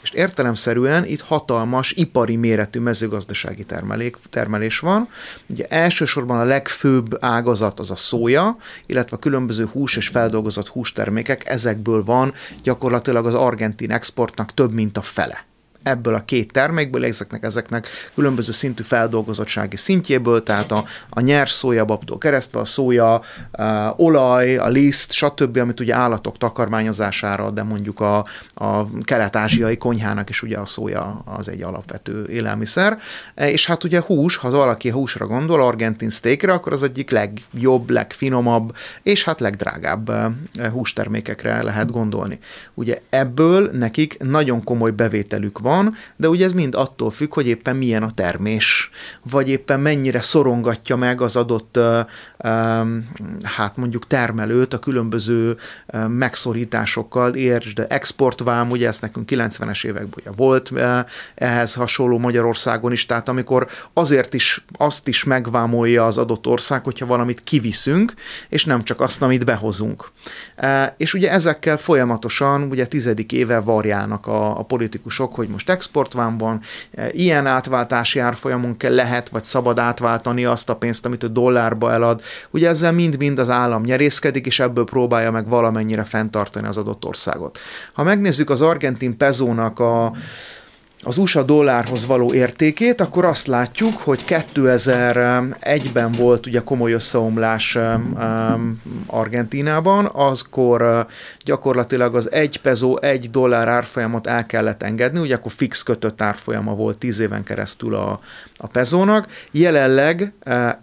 [0.05, 5.09] És értelemszerűen itt hatalmas ipari méretű mezőgazdasági termelék, termelés van.
[5.51, 11.49] Ugye elsősorban a legfőbb ágazat az a szója, illetve a különböző hús és feldolgozott hústermékek,
[11.49, 15.45] ezekből van gyakorlatilag az argentin exportnak több mint a fele
[15.85, 22.19] ebből a két termékből, ezeknek, ezeknek különböző szintű feldolgozottsági szintjéből, tehát a, a nyers szójababtól
[22.19, 23.23] keresztve a szója, a
[23.97, 30.43] olaj, a liszt, stb., amit ugye állatok takarmányozására, de mondjuk a, a kelet-ázsiai konyhának is
[30.43, 32.99] ugye a szója az egy alapvető élelmiszer.
[33.35, 37.91] E, és hát ugye hús, ha valaki húsra gondol, argentin steakre, akkor az egyik legjobb,
[37.91, 40.33] legfinomabb, és hát legdrágább e,
[40.69, 42.39] hústermékekre lehet gondolni.
[42.75, 47.47] Ugye ebből nekik nagyon komoly bevételük van, van, de ugye ez mind attól függ, hogy
[47.47, 48.91] éppen milyen a termés,
[49.31, 51.79] vagy éppen mennyire szorongatja meg az adott,
[53.43, 55.57] hát mondjuk termelőt a különböző
[56.09, 60.73] megszorításokkal, értsd, exportvám, ugye ezt nekünk 90-es években volt
[61.35, 67.07] ehhez hasonló Magyarországon is, tehát amikor azért is azt is megvámolja az adott ország, hogyha
[67.07, 68.15] valamit kiviszünk,
[68.49, 70.11] és nem csak azt, amit behozunk.
[70.97, 76.39] És ugye ezekkel folyamatosan, ugye tizedik éve varjának a, a politikusok, hogy most most exportván
[76.39, 76.61] van,
[76.95, 81.93] e, ilyen átváltási árfolyamon kell lehet, vagy szabad átváltani azt a pénzt, amit a dollárba
[81.93, 82.23] elad.
[82.51, 87.59] Ugye ezzel mind-mind az állam nyerészkedik, és ebből próbálja meg valamennyire fenntartani az adott országot.
[87.93, 90.13] Ha megnézzük az argentin pezónak a
[91.05, 97.79] az USA dollárhoz való értékét, akkor azt látjuk, hogy 2001-ben volt ugye komoly összeomlás
[99.07, 101.07] Argentinában, azkor
[101.45, 106.75] gyakorlatilag az egy pezó, egy dollár árfolyamot el kellett engedni, ugye akkor fix kötött árfolyama
[106.75, 108.21] volt 10 éven keresztül a,
[108.57, 109.27] a pezónak.
[109.51, 110.33] Jelenleg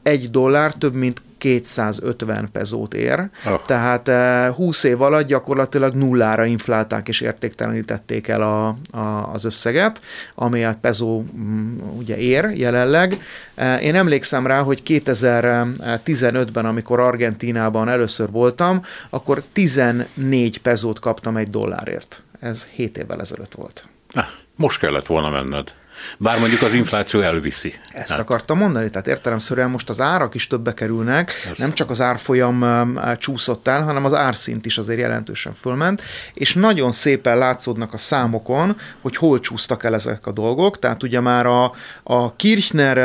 [0.04, 3.62] egy dollár több mint 250 pezót ér, oh.
[3.66, 4.10] tehát
[4.56, 10.02] 20 eh, év alatt gyakorlatilag nullára inflálták és értéktelenítették el a, a, az összeget,
[10.36, 13.24] ami a pezó mm, ugye ér jelenleg.
[13.56, 21.50] Eh, én emlékszem rá, hogy 2015-ben, amikor Argentínában először voltam, akkor 14 pezót kaptam egy
[21.50, 22.24] dollárért.
[22.40, 23.88] Ez 7 évvel ezelőtt volt.
[24.14, 24.26] Ah,
[24.56, 25.74] most kellett volna menned.
[26.18, 27.74] Bár mondjuk az infláció elviszi.
[27.92, 28.20] Ezt hát.
[28.20, 31.58] akartam mondani, tehát értelemszerűen most az árak is többe kerülnek, Ez.
[31.58, 32.66] nem csak az árfolyam
[33.18, 36.02] csúszott el, hanem az árszint is azért jelentősen fölment,
[36.34, 41.20] és nagyon szépen látszódnak a számokon, hogy hol csúsztak el ezek a dolgok, tehát ugye
[41.20, 41.72] már a,
[42.04, 42.98] a Kirchner,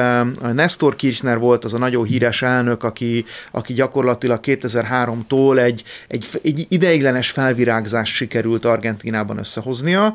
[0.43, 6.27] a Nestor Kirchner volt az a nagyon híres elnök, aki, aki gyakorlatilag 2003-tól egy, egy,
[6.43, 10.15] egy ideiglenes felvirágzást sikerült Argentinában összehoznia,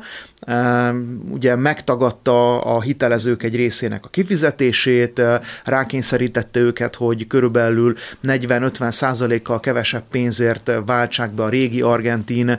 [1.30, 5.22] ugye megtagadta a hitelezők egy részének a kifizetését,
[5.64, 12.58] rákényszerítette őket, hogy körülbelül 40-50 százalékkal kevesebb pénzért váltsák be a régi argentin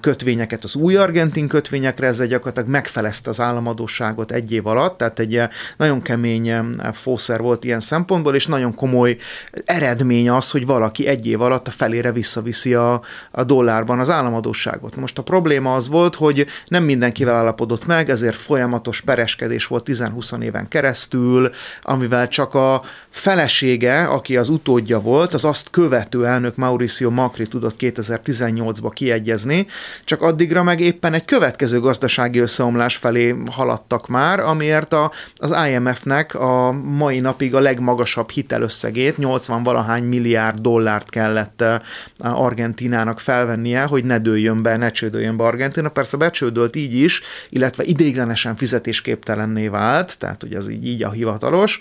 [0.00, 5.42] kötvényeket az új argentin kötvényekre, ezzel gyakorlatilag megfelezte az államadóságot egy év alatt, tehát egy
[5.76, 6.52] nagyon kemény
[6.92, 9.16] fószer volt ilyen szempontból, és nagyon komoly
[9.64, 14.96] eredmény az, hogy valaki egy év alatt a felére visszaviszi a, a dollárban az államadóságot.
[14.96, 19.00] Most a probléma az volt, hogy nem mindenkivel állapodott meg, ezért folyamatos
[19.40, 21.50] pereskedés volt 10-20 éven keresztül,
[21.82, 27.74] amivel csak a felesége, aki az utódja volt, az azt követő elnök Mauricio Macri tudott
[27.78, 29.66] 2018-ba kiegyezni,
[30.04, 36.34] csak addigra meg éppen egy következő gazdasági összeomlás felé haladtak már, amiért a, az IMF-nek
[36.34, 41.80] a mai napig a legmagasabb hitelösszegét, 80 valahány milliárd dollárt kellett eh,
[42.18, 45.88] Argentinának felvennie, hogy ne dőljön be, ne csődöljön be Argentina.
[45.88, 48.56] Persze becsődölt így is, illetve ideiglenesen
[49.30, 51.78] fizetésképtelenné vált, tehát ugye ez így, így a hivatalos,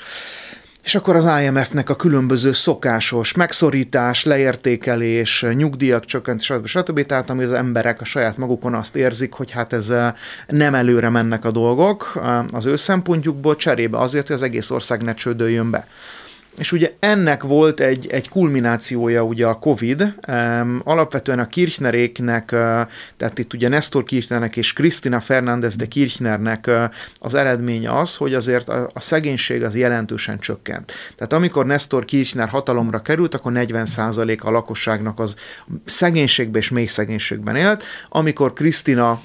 [0.84, 6.66] és akkor az IMF-nek a különböző szokásos megszorítás, leértékelés, nyugdíjak csökkentés, stb.
[6.66, 7.06] stb.
[7.06, 10.14] Tehát ami az emberek a saját magukon azt érzik, hogy hát ez eh,
[10.48, 15.02] nem előre mennek a dolgok eh, az ő szempontjukból, cserébe azért, hogy az egész ország
[15.02, 15.88] ne csődöljön be.
[16.60, 20.14] És ugye ennek volt egy, egy kulminációja ugye a Covid,
[20.84, 22.46] alapvetően a Kirchneréknek,
[23.18, 26.70] tehát itt ugye Nestor Kirchnernek és Kristina Fernández de Kirchnernek
[27.20, 30.92] az eredménye az, hogy azért a, a szegénység az jelentősen csökkent.
[31.16, 35.36] Tehát amikor Nestor Kirchner hatalomra került, akkor 40% a lakosságnak az
[35.86, 37.84] szegénységben és mély szegénységben élt.
[38.10, 39.22] Amikor Kristina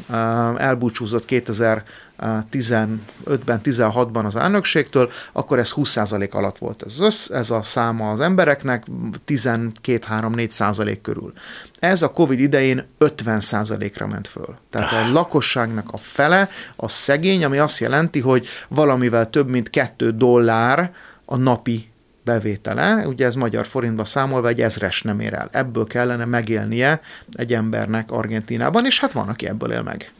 [0.56, 1.84] elbúcsúzott 2000
[2.18, 8.20] 15-ben, 16-ban az elnökségtől, akkor ez 20% alatt volt ez, össz, ez a száma az
[8.20, 8.84] embereknek,
[9.26, 11.32] 12-3-4% körül.
[11.78, 14.56] Ez a Covid idején 50%-ra ment föl.
[14.70, 20.10] Tehát a lakosságnak a fele a szegény, ami azt jelenti, hogy valamivel több mint 2
[20.10, 20.92] dollár
[21.24, 21.92] a napi
[22.24, 25.48] bevétele, ugye ez magyar forintba számolva egy ezres nem ér el.
[25.52, 27.00] Ebből kellene megélnie
[27.32, 30.12] egy embernek Argentinában, és hát van, aki ebből él meg.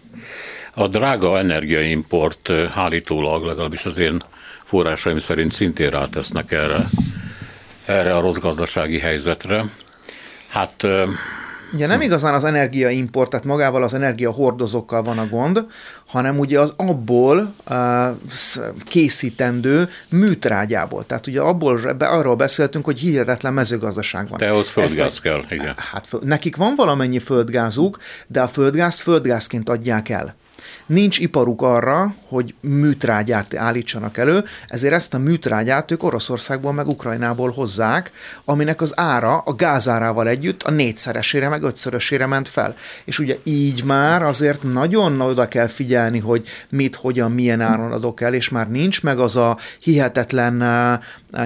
[0.75, 4.23] A drága energiaimport állítólag, legalábbis az én
[4.65, 6.89] forrásaim szerint szintén rátesznek erre,
[7.85, 9.65] erre a rossz gazdasági helyzetre.
[10.49, 10.87] Hát
[11.73, 15.67] Ugye nem igazán az energiaimport, tehát magával az energiahordozókkal van a gond,
[16.07, 17.77] hanem ugye az abból uh,
[18.85, 21.07] készítendő műtrágyából.
[21.07, 24.39] Tehát ugye abból arról beszéltünk, hogy hihetetlen mezőgazdaság van.
[24.39, 25.75] Tehoz földgáz kell, igen.
[25.93, 30.35] Hát nekik van valamennyi földgázuk, de a földgázt földgázként adják el
[30.87, 37.51] nincs iparuk arra, hogy műtrágyát állítsanak elő, ezért ezt a műtrágyát ők Oroszországból meg Ukrajnából
[37.51, 38.13] hozzák,
[38.45, 42.75] aminek az ára a gázárával együtt a négyszeresére meg ötszörösére ment fel.
[43.05, 48.21] És ugye így már azért nagyon oda kell figyelni, hogy mit, hogyan, milyen áron adok
[48.21, 50.63] el, és már nincs meg az a hihetetlen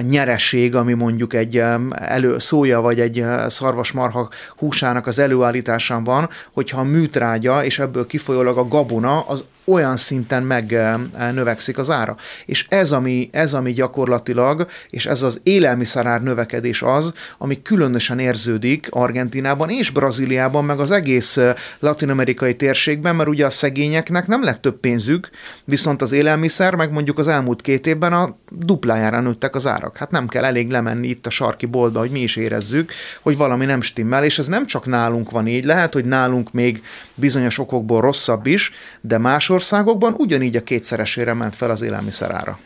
[0.01, 6.83] nyereség, ami mondjuk egy elő, szója vagy egy szarvasmarha húsának az előállításán van, hogyha a
[6.83, 12.15] műtrágya és ebből kifolyólag a gabona az olyan szinten megnövekszik az ára.
[12.45, 18.87] És ez ami, ez, ami gyakorlatilag, és ez az élelmiszerár növekedés az, ami különösen érződik
[18.89, 21.39] Argentinában és Brazíliában, meg az egész
[21.79, 25.29] latinamerikai térségben, mert ugye a szegényeknek nem lett több pénzük,
[25.63, 29.97] viszont az élelmiszer, meg mondjuk az elmúlt két évben a duplájára nőttek az árak.
[29.97, 32.91] Hát nem kell elég lemenni itt a sarki boltba, hogy mi is érezzük,
[33.21, 36.83] hogy valami nem stimmel, és ez nem csak nálunk van így, lehet, hogy nálunk még
[37.15, 42.59] bizonyos okokból rosszabb is, de más országokban ugyanígy a kétszeresére ment fel az élelmiszer ára.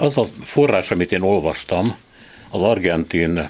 [0.00, 1.96] Az a forrás, amit én olvastam,
[2.50, 3.48] az argentin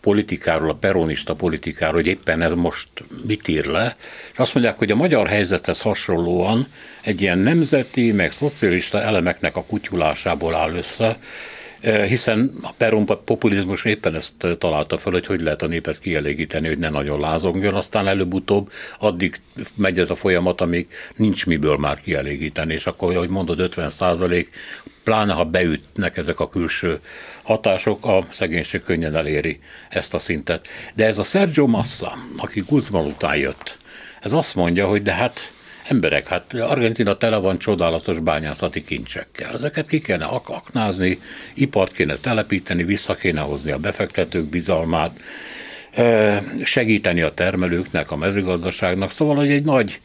[0.00, 2.88] politikáról, a peronista politikáról, hogy éppen ez most
[3.26, 3.96] mit ír le,
[4.32, 6.66] és azt mondják, hogy a magyar helyzethez hasonlóan
[7.00, 11.18] egy ilyen nemzeti, meg szocialista elemeknek a kutyulásából áll össze,
[11.82, 16.68] hiszen a Peron populizmus éppen ezt eh, találta fel, hogy hogy lehet a népet kielégíteni,
[16.68, 19.40] hogy ne nagyon lázongjon, aztán előbb-utóbb addig
[19.74, 24.50] megy ez a folyamat, amíg nincs miből már kielégíteni, és akkor, hogy mondod, 50 százalék,
[25.04, 27.00] pláne ha beütnek ezek a külső
[27.42, 30.66] hatások, a szegénység könnyen eléri ezt a szintet.
[30.94, 33.78] De ez a Sergio Massa, aki Guzman után jött,
[34.20, 35.51] ez azt mondja, hogy de hát
[35.88, 39.54] emberek, hát Argentina tele van csodálatos bányászati kincsekkel.
[39.54, 41.20] Ezeket ki kéne ak- aknázni,
[41.54, 45.20] ipart kéne telepíteni, vissza kéne hozni a befektetők bizalmát,
[46.64, 50.00] segíteni a termelőknek, a mezőgazdaságnak, szóval, hogy egy nagy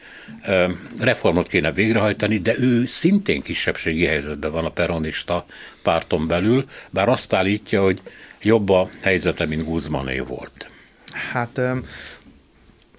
[0.99, 5.45] reformot kéne végrehajtani, de ő szintén kisebbségi helyzetben van a peronista
[5.83, 8.01] párton belül, bár azt állítja, hogy
[8.41, 10.69] jobb a helyzete, mint Guzmané volt.
[11.31, 11.61] Hát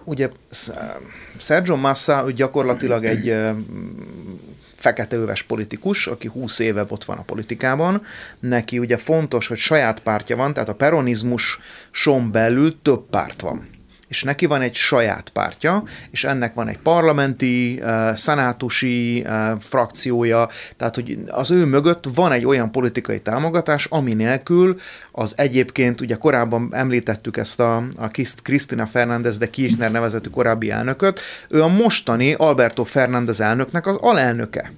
[0.09, 0.31] ugye
[1.37, 3.37] Sergio Massa gyakorlatilag egy
[4.75, 8.03] feketeöves politikus, aki 20 éve ott van a politikában.
[8.41, 13.78] Neki ugye fontos, hogy saját pártja van, tehát a peronizmus som belül több párt van
[14.09, 20.49] és neki van egy saját pártja, és ennek van egy parlamenti, uh, szenátusi uh, frakciója,
[20.77, 24.81] tehát hogy az ő mögött van egy olyan politikai támogatás, ami nélkül
[25.13, 28.11] az egyébként, ugye korábban említettük ezt a, a
[28.43, 34.73] Krisztina Fernández de Kirchner nevezetű korábbi elnököt, ő a mostani Alberto Fernández elnöknek az alelnöke.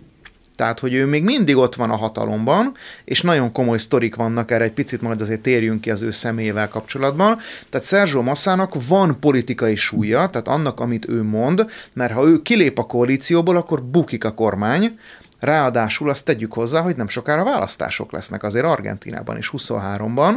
[0.60, 4.64] Tehát, hogy ő még mindig ott van a hatalomban, és nagyon komoly sztorik vannak erre,
[4.64, 7.38] egy picit majd azért térjünk ki az ő személyével kapcsolatban.
[7.70, 12.78] Tehát Sergio Massának van politikai súlya, tehát annak, amit ő mond, mert ha ő kilép
[12.78, 14.98] a koalícióból, akkor bukik a kormány,
[15.38, 20.34] Ráadásul azt tegyük hozzá, hogy nem sokára választások lesznek azért Argentinában is 23-ban,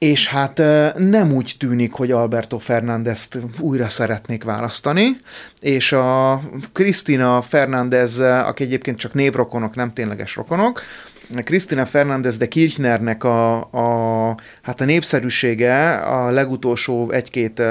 [0.00, 0.62] és hát
[0.96, 5.16] nem úgy tűnik, hogy Alberto Fernándezt újra szeretnék választani,
[5.60, 6.40] és a
[6.72, 10.82] Cristina Fernández, aki egyébként csak névrokonok, nem tényleges rokonok,
[11.44, 17.62] Krisztina Fernández de Kirchnernek a, a, hát a népszerűsége a legutolsó egy-két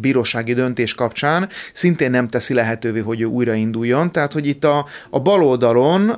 [0.00, 4.12] bírósági döntés kapcsán szintén nem teszi lehetővé, hogy ő újrainduljon.
[4.12, 6.12] Tehát, hogy itt a, a baloldalon,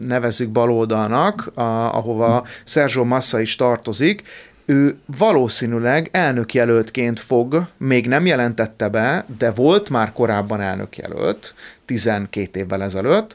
[0.00, 1.60] nevezzük baloldalnak, a,
[1.94, 4.22] ahova Sergio Massa is tartozik,
[4.66, 12.82] ő valószínűleg elnökjelöltként fog, még nem jelentette be, de volt már korábban elnökjelölt, 12 évvel
[12.82, 13.34] ezelőtt,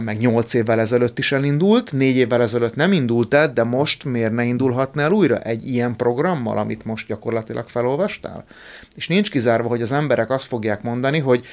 [0.00, 4.32] meg 8 évvel ezelőtt is elindult, 4 évvel ezelőtt nem indult el, de most miért
[4.32, 8.44] ne indulhatna el újra egy ilyen programmal, amit most gyakorlatilag felolvastál?
[8.94, 11.46] És nincs kizárva, hogy az emberek azt fogják mondani, hogy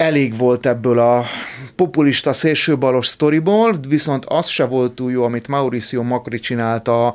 [0.00, 1.24] elég volt ebből a
[1.76, 7.14] populista szélsőbalos sztoriból, viszont az se volt túl jó, amit Mauricio Macri csinált a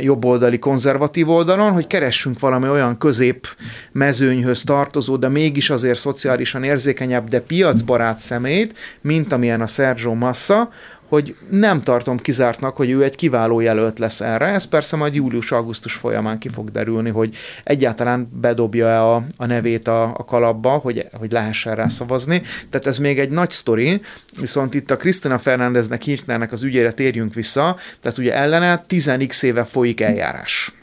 [0.00, 3.46] jobboldali konzervatív oldalon, hogy keressünk valami olyan közép
[3.92, 10.68] mezőnyhöz tartozó, de mégis azért szociálisan érzékenyebb, de piacbarát szemét, mint amilyen a Sergio Massa,
[11.08, 14.46] hogy nem tartom kizártnak, hogy ő egy kiváló jelölt lesz erre.
[14.46, 20.02] Ez persze majd július-augusztus folyamán ki fog derülni, hogy egyáltalán bedobja-e a, a nevét a,
[20.02, 22.42] a kalapba, hogy, hogy lehessen rá szavazni.
[22.70, 24.00] Tehát ez még egy nagy sztori,
[24.40, 29.64] viszont itt a Krisztina Fernándeznek, Hirtnernek az ügyére térjünk vissza, tehát ugye ellene 10x éve
[29.64, 30.74] folyik eljárás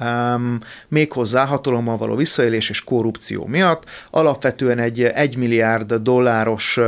[0.00, 3.84] um, méghozzá hatalommal való visszaélés és korrupció miatt.
[4.10, 6.78] Alapvetően egy 1 milliárd dolláros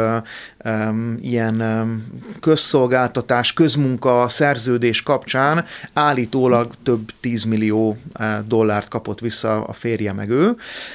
[0.65, 2.07] um, ilyen um,
[2.41, 10.31] közszolgáltatás, közmunka szerződés kapcsán állítólag több 10 millió uh, dollárt kapott vissza a férje meg
[10.31, 10.55] ő.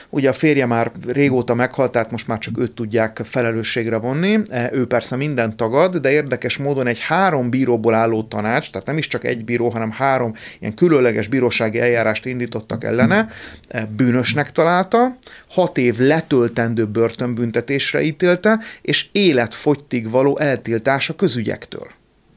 [0.09, 4.39] Ugye a férje már régóta meghalt, tehát most már csak őt tudják felelősségre vonni.
[4.49, 8.97] E, ő persze minden tagad, de érdekes módon egy három bíróból álló tanács, tehát nem
[8.97, 13.27] is csak egy bíró, hanem három ilyen különleges bírósági eljárást indítottak ellene,
[13.67, 15.17] e, bűnösnek találta,
[15.49, 21.87] hat év letöltendő börtönbüntetésre ítélte, és életfogytig való eltiltása közügyektől.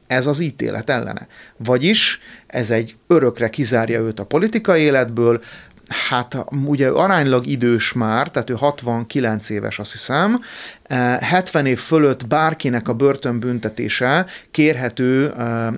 [0.07, 1.27] Ez az ítélet ellene.
[1.57, 5.41] Vagyis ez egy örökre kizárja őt a politikai életből,
[6.09, 10.41] hát ugye aránylag idős már, tehát ő 69 éves azt hiszem,
[10.91, 15.33] 70 év fölött bárkinek a börtönbüntetése kérhető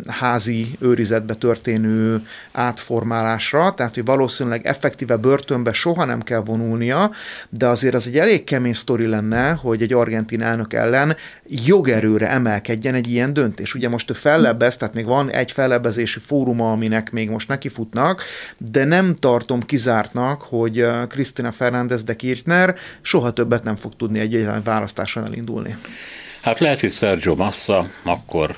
[0.07, 7.11] házi őrizetbe történő átformálásra, tehát hogy valószínűleg effektíve börtönbe soha nem kell vonulnia,
[7.49, 12.93] de azért az egy elég kemény sztori lenne, hogy egy argentin elnök ellen jogerőre emelkedjen
[12.93, 13.74] egy ilyen döntés.
[13.74, 18.24] Ugye most ő fellebbez, tehát még van egy fellebbezési fóruma, aminek még most nekifutnak,
[18.57, 24.47] de nem tartom kizártnak, hogy Krisztina Fernández de Kirchner soha többet nem fog tudni egy
[24.64, 25.76] választás választáson elindulni?
[26.41, 28.56] Hát lehet, hogy Sergio Massa akkor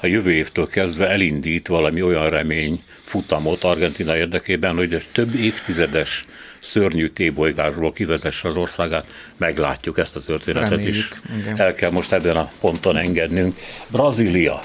[0.00, 6.24] a jövő évtől kezdve elindít valami olyan remény futamot Argentina érdekében, hogy egy több évtizedes
[6.60, 11.10] szörnyű tébolygásból kivezesse az országát, meglátjuk ezt a történetet Reméljük, is.
[11.40, 11.60] Igen.
[11.60, 13.54] El kell most ebben a ponton engednünk.
[13.88, 14.62] Brazília.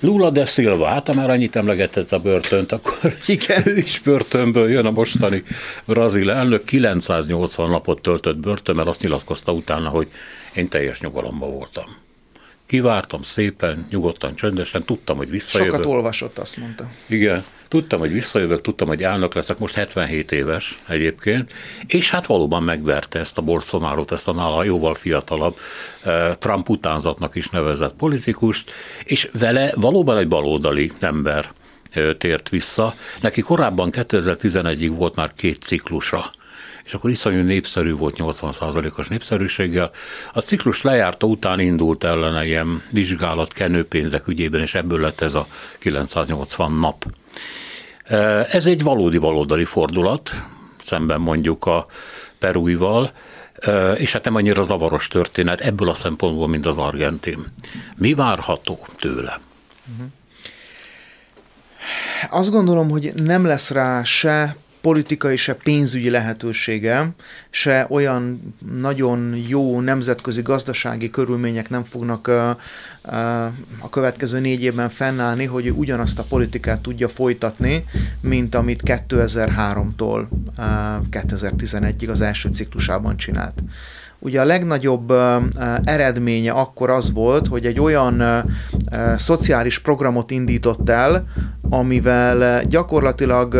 [0.00, 2.94] Lula de Silva, hát ha már annyit emlegetett a börtönt, akkor
[3.26, 3.68] Igen.
[3.68, 5.42] ő is börtönből jön a mostani
[5.84, 6.64] brazil elnök.
[6.64, 10.08] 980 napot töltött börtönben, azt nyilatkozta utána, hogy
[10.54, 11.84] én teljes nyugalomban voltam.
[12.66, 15.74] Kivártam szépen, nyugodtan, csöndesen, tudtam, hogy visszajövök.
[15.74, 16.90] Sokat olvasott, azt mondta.
[17.06, 21.52] Igen, tudtam, hogy visszajövök, tudtam, hogy elnök leszek, most 77 éves egyébként,
[21.86, 25.56] és hát valóban megverte ezt a bolsonaro ezt a nála jóval fiatalabb
[26.02, 28.70] eh, Trump utánzatnak is nevezett politikust,
[29.04, 31.50] és vele valóban egy baloldali ember
[31.90, 32.94] eh, tért vissza.
[33.20, 36.30] Neki korábban 2011-ig volt már két ciklusa
[36.90, 39.90] és akkor iszonyú népszerű volt 80%-os népszerűséggel.
[40.32, 45.46] A ciklus lejárta után indult ellene ilyen vizsgálat kenőpénzek ügyében, és ebből lett ez a
[45.78, 47.04] 980 nap.
[48.50, 50.34] Ez egy valódi baloldali fordulat,
[50.84, 51.86] szemben mondjuk a
[52.38, 53.12] Perúival,
[53.94, 57.44] és hát nem annyira zavaros történet ebből a szempontból, mint az argentin.
[57.96, 59.40] Mi várható tőle?
[62.30, 67.08] Azt gondolom, hogy nem lesz rá se politikai, se pénzügyi lehetősége,
[67.50, 72.26] se olyan nagyon jó nemzetközi gazdasági körülmények nem fognak
[73.78, 77.84] a következő négy évben fennállni, hogy ugyanazt a politikát tudja folytatni,
[78.20, 80.26] mint amit 2003-tól
[81.10, 83.62] 2011-ig az első ciklusában csinált.
[84.22, 85.12] Ugye a legnagyobb
[85.84, 88.44] eredménye akkor az volt, hogy egy olyan
[89.16, 91.26] szociális programot indított el,
[91.70, 93.54] amivel gyakorlatilag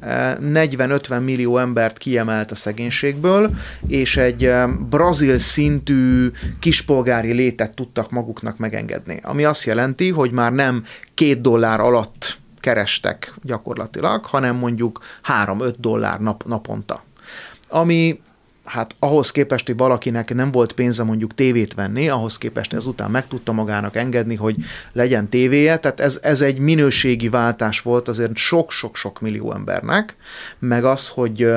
[0.00, 3.50] 40-50 millió embert kiemelt a szegénységből,
[3.86, 4.52] és egy
[4.88, 9.20] brazil szintű kispolgári létet tudtak maguknak megengedni.
[9.22, 10.84] Ami azt jelenti, hogy már nem
[11.14, 15.00] két dollár alatt kerestek gyakorlatilag, hanem mondjuk
[15.46, 17.02] 3-5 dollár nap, naponta.
[17.68, 18.20] Ami
[18.64, 23.26] hát ahhoz képest, hogy valakinek nem volt pénze mondjuk tévét venni, ahhoz képest ezután meg
[23.26, 24.56] tudta magának engedni, hogy
[24.92, 30.16] legyen tévéje, tehát ez, ez egy minőségi váltás volt azért sok-sok-sok millió embernek,
[30.58, 31.52] meg az, hogy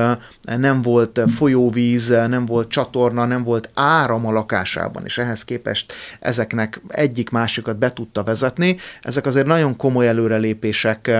[0.58, 6.82] nem volt folyóvíz, nem volt csatorna, nem volt áram a lakásában, és ehhez képest ezeknek
[6.88, 8.78] egyik másikat be tudta vezetni.
[9.02, 11.12] Ezek azért nagyon komoly előrelépések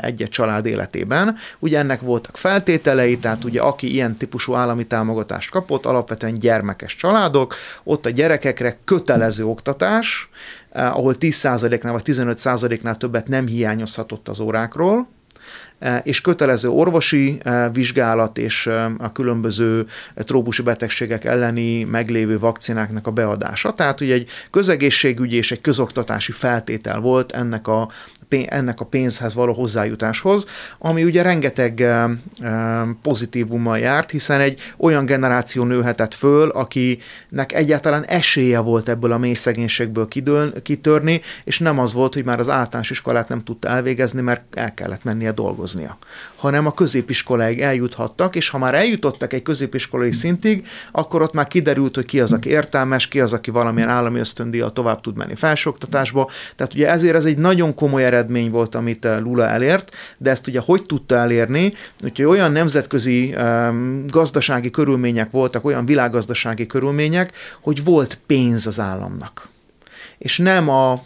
[0.00, 1.36] egy-egy család életében.
[1.58, 6.96] Ugye ennek voltak feltételei, tehát ugye aki ilyen típusú állami támogatást támogatást kapott, alapvetően gyermekes
[6.96, 7.54] családok,
[7.84, 10.28] ott a gyerekekre kötelező oktatás,
[10.70, 15.08] eh, ahol 10%-nál vagy 15%-nál többet nem hiányozhatott az órákról,
[16.02, 17.40] és kötelező orvosi
[17.72, 18.66] vizsgálat és
[18.98, 23.72] a különböző trópusi betegségek elleni meglévő vakcináknak a beadása.
[23.72, 27.88] Tehát ugye egy közegészségügyi és egy közoktatási feltétel volt ennek a
[28.48, 30.46] ennek a pénzhez való hozzájutáshoz,
[30.78, 31.84] ami ugye rengeteg
[33.02, 39.34] pozitívummal járt, hiszen egy olyan generáció nőhetett föl, akinek egyáltalán esélye volt ebből a mély
[39.34, 40.08] szegénységből
[40.62, 44.74] kitörni, és nem az volt, hogy már az általános iskolát nem tudta elvégezni, mert el
[44.74, 45.32] kellett mennie
[45.64, 45.98] dolgoznia,
[46.36, 51.94] hanem a középiskoláig eljuthattak, és ha már eljutottak egy középiskolai szintig, akkor ott már kiderült,
[51.94, 56.30] hogy ki az, aki értelmes, ki az, aki valamilyen állami ösztöndíjat tovább tud menni felsőoktatásba.
[56.56, 60.46] Tehát ugye ezért ez egy nagyon komoly eredmény volt, amit eh, Lula elért, de ezt
[60.46, 61.72] ugye hogy tudta elérni?
[62.02, 69.52] Úgyhogy olyan nemzetközi um, gazdasági körülmények voltak, olyan világgazdasági körülmények, hogy volt pénz az államnak
[70.18, 71.02] és nem a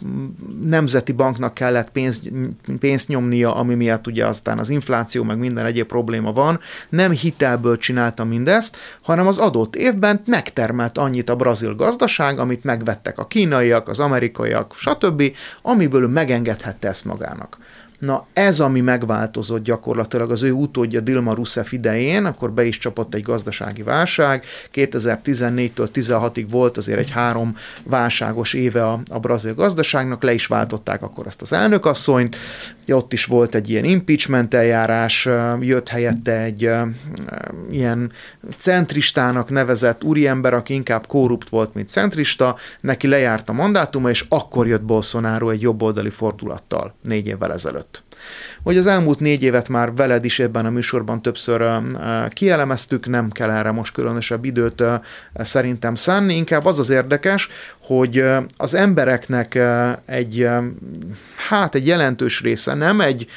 [0.63, 2.31] Nemzeti Banknak kellett pénzt,
[2.79, 7.77] pénzt nyomnia, ami miatt ugye aztán az infláció, meg minden egyéb probléma van, nem hitelből
[7.77, 13.87] csinálta mindezt, hanem az adott évben megtermelt annyit a brazil gazdaság, amit megvettek a kínaiak,
[13.87, 15.23] az amerikaiak, stb.,
[15.61, 17.57] amiből megengedhette ezt magának.
[17.99, 23.13] Na ez, ami megváltozott gyakorlatilag az ő utódja Dilma Rousseff idején, akkor be is csapott
[23.13, 24.43] egy gazdasági válság.
[24.73, 31.01] 2014-től 16-ig volt azért egy három válságos éve a, a brazil gazdaságnak, le is váltották
[31.01, 32.35] akkor ezt az elnökasszonyt.
[32.83, 35.27] Ugye ott is volt egy ilyen impeachment eljárás,
[35.59, 36.69] jött helyette egy
[37.71, 38.11] ilyen
[38.57, 44.67] centristának nevezett úriember, aki inkább korrupt volt, mint centrista, neki lejárt a mandátuma, és akkor
[44.67, 47.88] jött Bolsonaro egy jobboldali fordulattal négy évvel ezelőtt
[48.63, 51.81] hogy az elmúlt négy évet már veled is ebben a műsorban többször
[52.29, 54.83] kielemeztük, nem kell erre most különösebb időt
[55.33, 57.47] szerintem szánni, inkább az az érdekes,
[57.81, 58.23] hogy
[58.57, 59.59] az embereknek
[60.05, 60.47] egy,
[61.49, 63.27] hát egy jelentős része, nem egy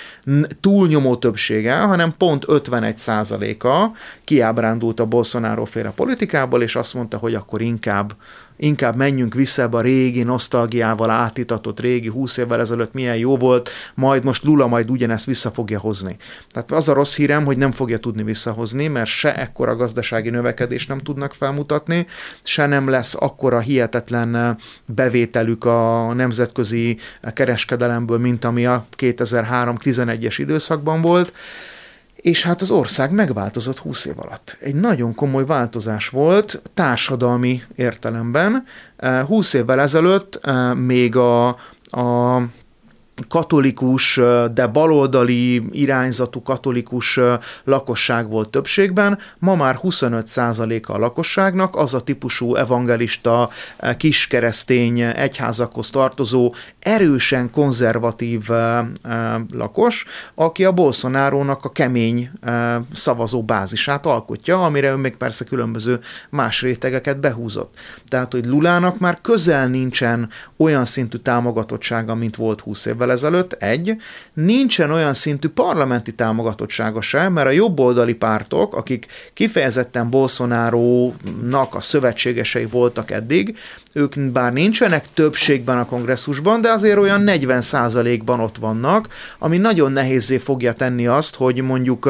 [0.61, 3.93] túlnyomó többsége, hanem pont 51 százaléka
[4.25, 8.13] kiábrándult a Bolsonaro féle politikából, és azt mondta, hogy akkor inkább
[8.57, 13.71] inkább menjünk vissza ebbe a régi nosztalgiával átitatott régi 20 évvel ezelőtt milyen jó volt,
[13.95, 16.17] majd most Lula majd ugyanezt vissza fogja hozni.
[16.51, 20.89] Tehát az a rossz hírem, hogy nem fogja tudni visszahozni, mert se ekkora gazdasági növekedést
[20.89, 22.07] nem tudnak felmutatni,
[22.43, 26.99] se nem lesz akkora hihetetlen bevételük a nemzetközi
[27.33, 31.33] kereskedelemből, mint ami a 2003-11-es időszakban volt
[32.23, 34.57] és hát az ország megváltozott 20 év alatt.
[34.61, 38.65] Egy nagyon komoly változás volt társadalmi értelemben.
[39.27, 41.49] 20 évvel ezelőtt eh, még a,
[41.81, 42.43] a
[43.29, 44.21] katolikus,
[44.55, 47.21] de baloldali irányzatú katolikus
[47.65, 53.51] lakosság volt többségben, ma már 25%-a a lakosságnak az a típusú evangelista,
[53.97, 58.49] kiskeresztény egyházakhoz tartozó, erősen konzervatív
[59.55, 60.05] lakos,
[60.35, 62.31] aki a Bolsonárónak a kemény
[62.93, 66.01] szavazó bázisát alkotja, amire ő még persze különböző
[66.31, 67.75] más rétegeket behúzott.
[68.09, 73.97] Tehát, hogy Lulának már közel nincsen olyan szintű támogatottsága, mint volt 20 évvel ezelőtt, egy,
[74.33, 82.67] nincsen olyan szintű parlamenti támogatottsága sem, mert a jobboldali pártok, akik kifejezetten Bolsonaro-nak a szövetségesei
[82.67, 83.57] voltak eddig,
[83.93, 89.09] ők bár nincsenek többségben a kongresszusban, de azért olyan 40%-ban ott vannak,
[89.39, 92.05] ami nagyon nehézé fogja tenni azt, hogy mondjuk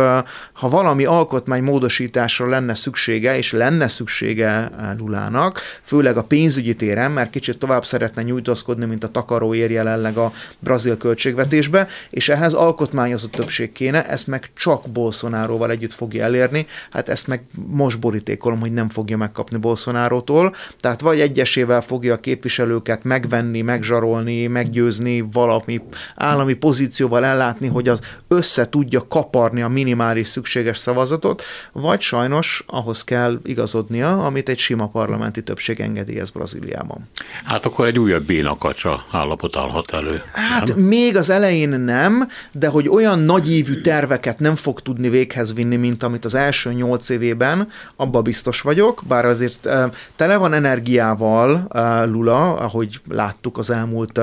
[0.52, 7.30] ha valami alkotmány módosításra lenne szüksége, és lenne szüksége Lulának, főleg a pénzügyi téren, mert
[7.30, 13.30] kicsit tovább szeretne nyújtózkodni, mint a takaró ér jelenleg a brazil költségvetésbe, és ehhez alkotmányozott
[13.30, 18.72] többség kéne, ezt meg csak Bolsonaroval együtt fogja elérni, hát ezt meg most borítékolom, hogy
[18.72, 25.82] nem fogja megkapni Bolsonarótól, tehát vagy egyesével fogja a képviselőket megvenni, megzsarolni, meggyőzni, valami
[26.16, 33.04] állami pozícióval ellátni, hogy az össze tudja kaparni a minimális szükséges szavazatot, vagy sajnos ahhoz
[33.04, 37.08] kell igazodnia, amit egy sima parlamenti többség engedélyez Brazíliában.
[37.44, 40.22] Hát akkor egy újabb bénakacsa állapot állhat elő.
[40.32, 45.76] Hát még az elején nem, de hogy olyan nagyívű terveket nem fog tudni véghez vinni,
[45.76, 49.68] mint amit az első nyolc évében, abba biztos vagyok, bár azért
[50.16, 51.66] tele van energiával,
[52.06, 54.20] Lula, ahogy láttuk az elmúlt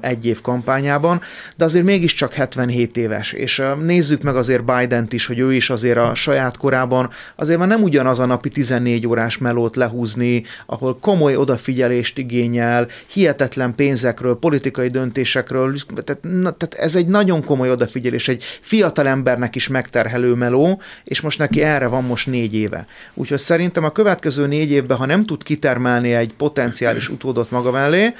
[0.00, 1.20] egy év kampányában,
[1.56, 5.98] de azért mégiscsak 77 éves, és nézzük meg azért Biden-t is, hogy ő is azért
[5.98, 11.36] a saját korában azért már nem ugyanaz a napi 14 órás melót lehúzni, ahol komoly
[11.36, 18.28] odafigyelést igényel, hihetetlen pénzekről, politikai döntésekről amiről, tehát, na, tehát ez egy nagyon komoly odafigyelés,
[18.28, 22.86] egy fiatal embernek is megterhelő meló, és most neki erre van most négy éve.
[23.14, 28.14] Úgyhogy szerintem a következő négy évben, ha nem tud kitermelni egy potenciális utódot maga mellé,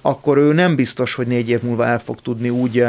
[0.00, 2.84] akkor ő nem biztos, hogy négy év múlva el fog tudni úgy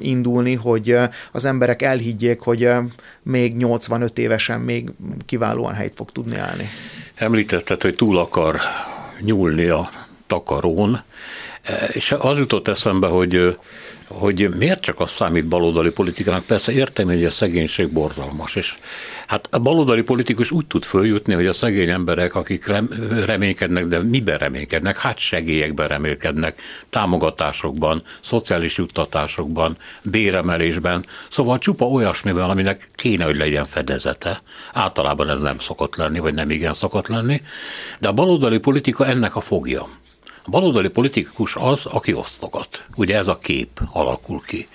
[0.00, 0.96] indulni, hogy
[1.32, 2.68] az emberek elhiggyék, hogy
[3.22, 4.90] még 85 évesen még
[5.26, 6.68] kiválóan helyt fog tudni állni.
[7.14, 8.60] Említetted, hogy túl akar
[9.20, 9.90] nyúlni a
[10.26, 11.02] takarón,
[11.92, 13.56] és az jutott eszembe, hogy
[14.12, 16.44] hogy miért csak az számít baloldali politikának.
[16.44, 18.74] Persze értem, hogy a szegénység borzalmas, és
[19.26, 22.88] hát a baloldali politikus úgy tud följutni, hogy a szegény emberek, akik rem,
[23.26, 24.98] reménykednek, de miben reménykednek?
[24.98, 34.42] Hát segélyekben remélkednek, támogatásokban, szociális juttatásokban, béremelésben, szóval csupa olyasmivel, aminek kéne, hogy legyen fedezete.
[34.72, 37.42] Általában ez nem szokott lenni, vagy nem igen szokott lenni,
[37.98, 39.88] de a baloldali politika ennek a fogja.
[40.46, 42.84] Baloldali politikus az, aki osztogat.
[42.96, 44.66] Ugye ez a kép alakul ki.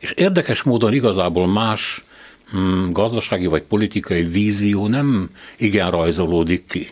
[0.00, 2.02] És érdekes módon igazából más
[2.50, 6.88] hmm, gazdasági vagy politikai vízió nem igen rajzolódik ki.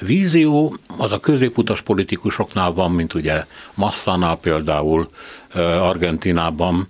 [0.00, 3.44] Vízió az a középutas politikusoknál van, mint ugye
[3.74, 5.08] Massánál például,
[5.54, 6.88] Argentinában,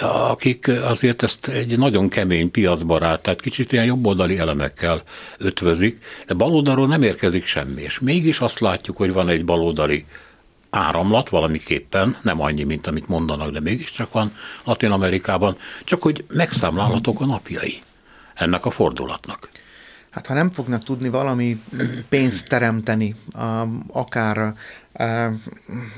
[0.00, 5.02] akik azért ezt egy nagyon kemény piacbarát, tehát kicsit ilyen jobboldali elemekkel
[5.38, 10.04] ötvözik, de baloldalról nem érkezik semmi, és mégis azt látjuk, hogy van egy baloldali
[10.70, 14.32] áramlat valamiképpen, nem annyi, mint amit mondanak, de mégiscsak van
[14.64, 17.82] Latin Amerikában, csak hogy megszámlálhatók a napjai
[18.34, 19.48] ennek a fordulatnak.
[20.18, 21.62] Hát ha nem fognak tudni valami
[22.08, 23.14] pénzt teremteni,
[23.92, 24.52] akár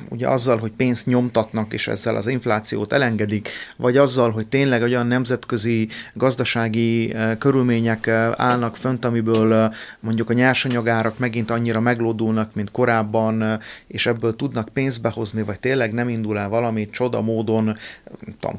[0.08, 5.06] ugye azzal, hogy pénzt nyomtatnak, és ezzel az inflációt elengedik, vagy azzal, hogy tényleg olyan
[5.06, 14.06] nemzetközi gazdasági körülmények állnak fönt, amiből mondjuk a nyersanyagárak megint annyira meglódulnak, mint korábban, és
[14.06, 17.76] ebből tudnak pénzt behozni, vagy tényleg nem indul el valami csoda módon,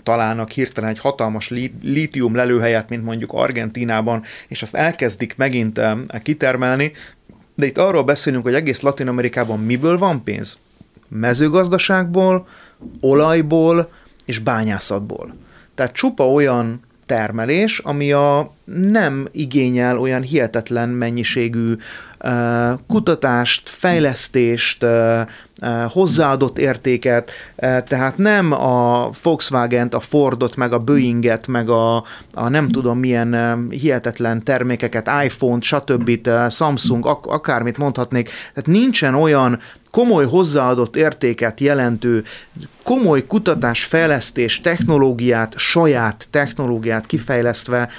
[0.04, 1.50] találnak hirtelen egy hatalmas
[1.82, 5.82] lítium lelőhelyet, mint mondjuk Argentinában, és azt elkezdik megint
[6.22, 6.92] kitermelni,
[7.62, 10.58] de itt arról beszélünk, hogy egész Latin Amerikában miből van pénz?
[11.08, 12.48] Mezőgazdaságból,
[13.02, 13.92] olajból
[14.26, 15.36] és bányászatból.
[15.76, 21.74] Tehát csupa olyan termelés, ami a nem igényel olyan hihetetlen mennyiségű
[22.88, 24.86] kutatást, fejlesztést,
[25.88, 31.96] hozzáadott értéket, tehát nem a Volkswagen-t, a Fordot, meg a Boeinget, meg a,
[32.34, 39.60] a nem tudom milyen hihetetlen termékeket, iPhone-t, stb., Samsung, ak- akármit mondhatnék, tehát nincsen olyan
[39.92, 42.24] komoly hozzáadott értéket jelentő,
[42.84, 47.90] komoly kutatás, fejlesztés, technológiát, saját technológiát kifejlesztve,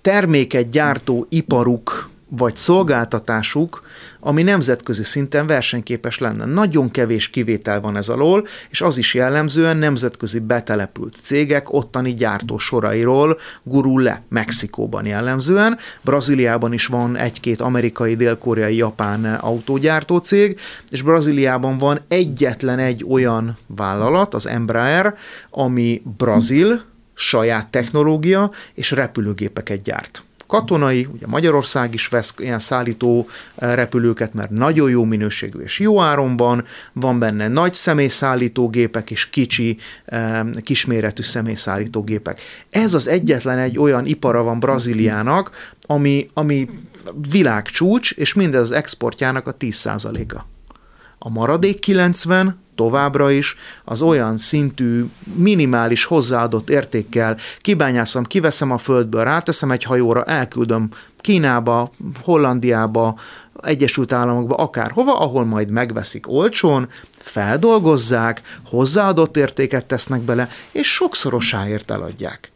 [0.00, 3.82] terméket gyártó iparuk vagy szolgáltatásuk,
[4.20, 6.44] ami nemzetközi szinten versenyképes lenne.
[6.44, 12.58] Nagyon kevés kivétel van ez alól, és az is jellemzően nemzetközi betelepült cégek ottani gyártó
[12.58, 15.78] sorairól gurul le Mexikóban jellemzően.
[16.02, 23.56] Brazíliában is van egy-két amerikai, dél-koreai, japán autógyártó cég, és Brazíliában van egyetlen egy olyan
[23.66, 25.14] vállalat, az Embraer,
[25.50, 26.88] ami brazil,
[27.20, 34.50] saját technológia és repülőgépeket gyárt katonai, ugye Magyarország is vesz ilyen szállító eh, repülőket, mert
[34.50, 42.40] nagyon jó minőségű és jó áronban, van benne nagy személyszállítógépek és kicsi, eh, kisméretű személyszállítógépek.
[42.70, 46.68] Ez az egyetlen egy olyan ipara van Brazíliának, ami, ami
[47.30, 50.59] világcsúcs, és mindez az exportjának a 10%-a.
[51.22, 55.04] A maradék 90 továbbra is az olyan szintű
[55.34, 60.88] minimális hozzáadott értékkel kibányászom, kiveszem a földből, ráteszem egy hajóra, elküldöm
[61.20, 61.90] Kínába,
[62.22, 63.18] Hollandiába,
[63.62, 72.49] Egyesült Államokba, akárhova, ahol majd megveszik olcsón, feldolgozzák, hozzáadott értéket tesznek bele, és sokszorosáért eladják.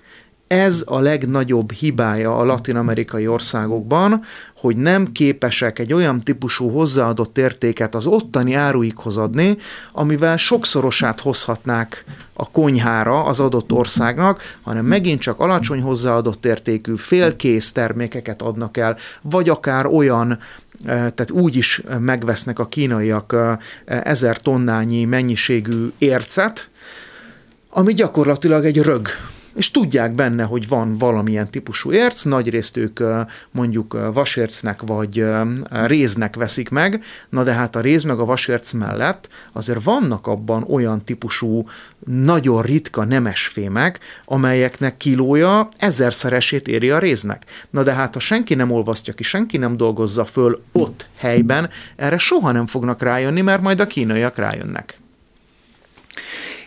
[0.47, 4.23] Ez a legnagyobb hibája a latin-amerikai országokban,
[4.57, 9.57] hogy nem képesek egy olyan típusú hozzáadott értéket az ottani áruikhoz adni,
[9.93, 17.73] amivel sokszorosát hozhatnák a konyhára az adott országnak, hanem megint csak alacsony hozzáadott értékű félkész
[17.73, 20.39] termékeket adnak el, vagy akár olyan eh,
[20.85, 23.57] tehát úgy is megvesznek a kínaiak eh,
[24.05, 26.71] ezer tonnányi mennyiségű ércet,
[27.71, 29.09] ami gyakorlatilag egy rög
[29.55, 33.01] és tudják benne, hogy van valamilyen típusú érc, nagyrészt ők
[33.51, 35.25] mondjuk vasércnek vagy
[35.71, 40.65] réznek veszik meg, na de hát a réz meg a vasérc mellett azért vannak abban
[40.69, 41.69] olyan típusú
[42.07, 47.45] nagyon ritka nemesfémek, amelyeknek kilója ezerszeresét éri a réznek.
[47.71, 52.19] Na de hát, ha senki nem olvasztja ki, senki nem dolgozza föl ott helyben, erre
[52.19, 54.99] soha nem fognak rájönni, mert majd a kínaiak rájönnek.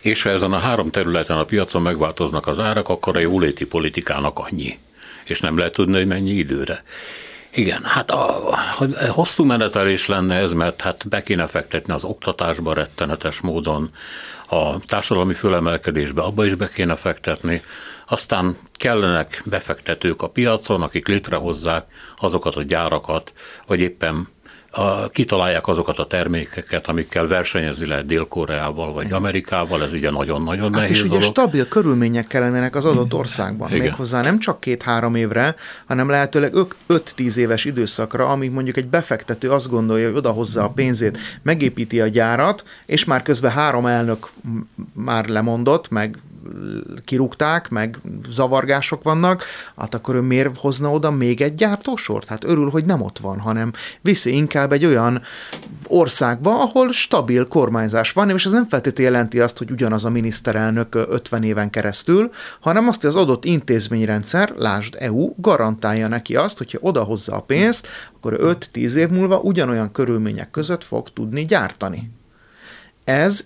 [0.08, 4.38] És ha ezen a három területen a piacon megváltoznak az árak, akkor a jóléti politikának
[4.38, 4.78] annyi.
[5.24, 6.82] És nem lehet tudni, hogy mennyi időre.
[7.50, 8.56] Igen, hát a, a
[9.08, 13.90] hosszú menetelés lenne ez, mert hát be kéne fektetni az oktatásba rettenetes módon,
[14.48, 17.62] a társadalmi fölemelkedésbe abba is be kéne fektetni,
[18.06, 21.86] aztán kellenek befektetők a piacon, akik létrehozzák
[22.18, 23.32] azokat a gyárakat,
[23.66, 24.28] vagy éppen
[24.78, 30.80] a, kitalálják azokat a termékeket, amikkel versenyezni lehet Dél-Koreával vagy Amerikával, ez ugye nagyon-nagyon hát
[30.80, 31.16] nehéz és dolog.
[31.16, 33.80] ugye stabil körülmények kellenek az adott országban, Igen.
[33.80, 35.54] méghozzá nem csak két-három évre,
[35.86, 36.52] hanem lehetőleg
[36.88, 42.06] 5-10 éves időszakra, amíg mondjuk egy befektető azt gondolja, hogy odahozza a pénzét, megépíti a
[42.06, 44.28] gyárat, és már közben három elnök
[44.92, 46.18] már lemondott, meg
[47.04, 47.98] kirúgták, meg
[48.30, 49.44] zavargások vannak,
[49.76, 52.28] hát akkor ő miért hozna oda még egy gyártósort?
[52.28, 55.22] Hát örül, hogy nem ott van, hanem viszi inkább egy olyan
[55.86, 60.94] országba, ahol stabil kormányzás van, és ez nem feltétlenül jelenti azt, hogy ugyanaz a miniszterelnök
[60.94, 62.30] 50 éven keresztül,
[62.60, 67.88] hanem azt, hogy az adott intézményrendszer, lásd EU, garantálja neki azt, hogyha odahozza a pénzt,
[68.16, 72.10] akkor 5-10 év múlva ugyanolyan körülmények között fog tudni gyártani.
[73.04, 73.44] Ez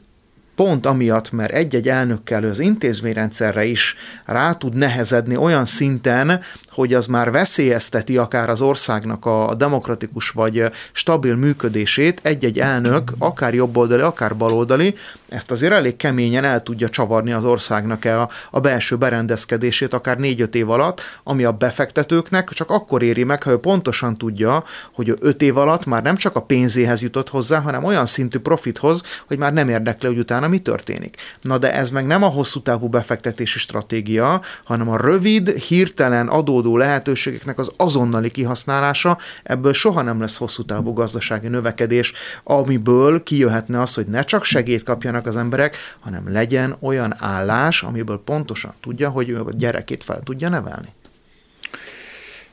[0.54, 7.06] pont amiatt, mert egy-egy elnökkel az intézményrendszerre is rá tud nehezedni olyan szinten, hogy az
[7.06, 14.36] már veszélyezteti akár az országnak a demokratikus vagy stabil működését, egy-egy elnök, akár jobboldali, akár
[14.36, 14.94] baloldali,
[15.28, 20.54] ezt azért elég keményen el tudja csavarni az országnak a, a belső berendezkedését, akár négy-öt
[20.54, 25.42] év alatt, ami a befektetőknek csak akkor éri meg, ha ő pontosan tudja, hogy öt
[25.42, 29.52] év alatt már nem csak a pénzéhez jutott hozzá, hanem olyan szintű profithoz, hogy már
[29.52, 31.16] nem érdekli, hogy utána mi történik.
[31.40, 36.76] Na de ez meg nem a hosszú távú befektetési stratégia, hanem a rövid, hirtelen adódó
[36.76, 42.12] lehetőségeknek az azonnali kihasználása, ebből soha nem lesz hosszú távú gazdasági növekedés,
[42.44, 48.22] amiből kijöhetne az, hogy ne csak segét kapjanak az emberek, hanem legyen olyan állás, amiből
[48.24, 50.88] pontosan tudja, hogy ő a gyerekét fel tudja nevelni.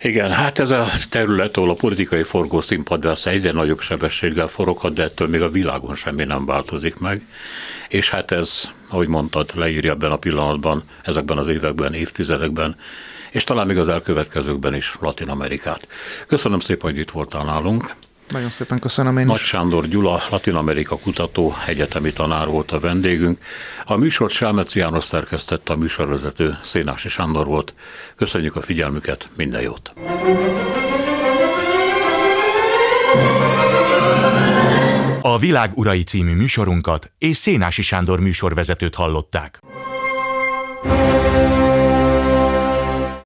[0.01, 5.03] Igen, hát ez a terület, ahol a politikai forgószínpad persze egyre nagyobb sebességgel foroghat, de
[5.03, 7.21] ettől még a világon semmi nem változik meg.
[7.89, 12.75] És hát ez, ahogy mondtad, leírja ebben a pillanatban, ezekben az években, évtizedekben,
[13.31, 15.87] és talán még az elkövetkezőkben is Latin Amerikát.
[16.27, 17.93] Köszönöm szépen, hogy itt voltál nálunk.
[18.29, 19.45] Nagyon szépen köszönöm én Nagy is.
[19.45, 23.39] Sándor Gyula, Latin Amerika kutató, egyetemi tanár volt a vendégünk.
[23.85, 27.73] A műsort Selmeci János szerkesztette, a műsorvezető Szénási Sándor volt.
[28.15, 29.93] Köszönjük a figyelmüket, minden jót!
[35.21, 39.59] A Világ Urai című műsorunkat és Szénási Sándor műsorvezetőt hallották.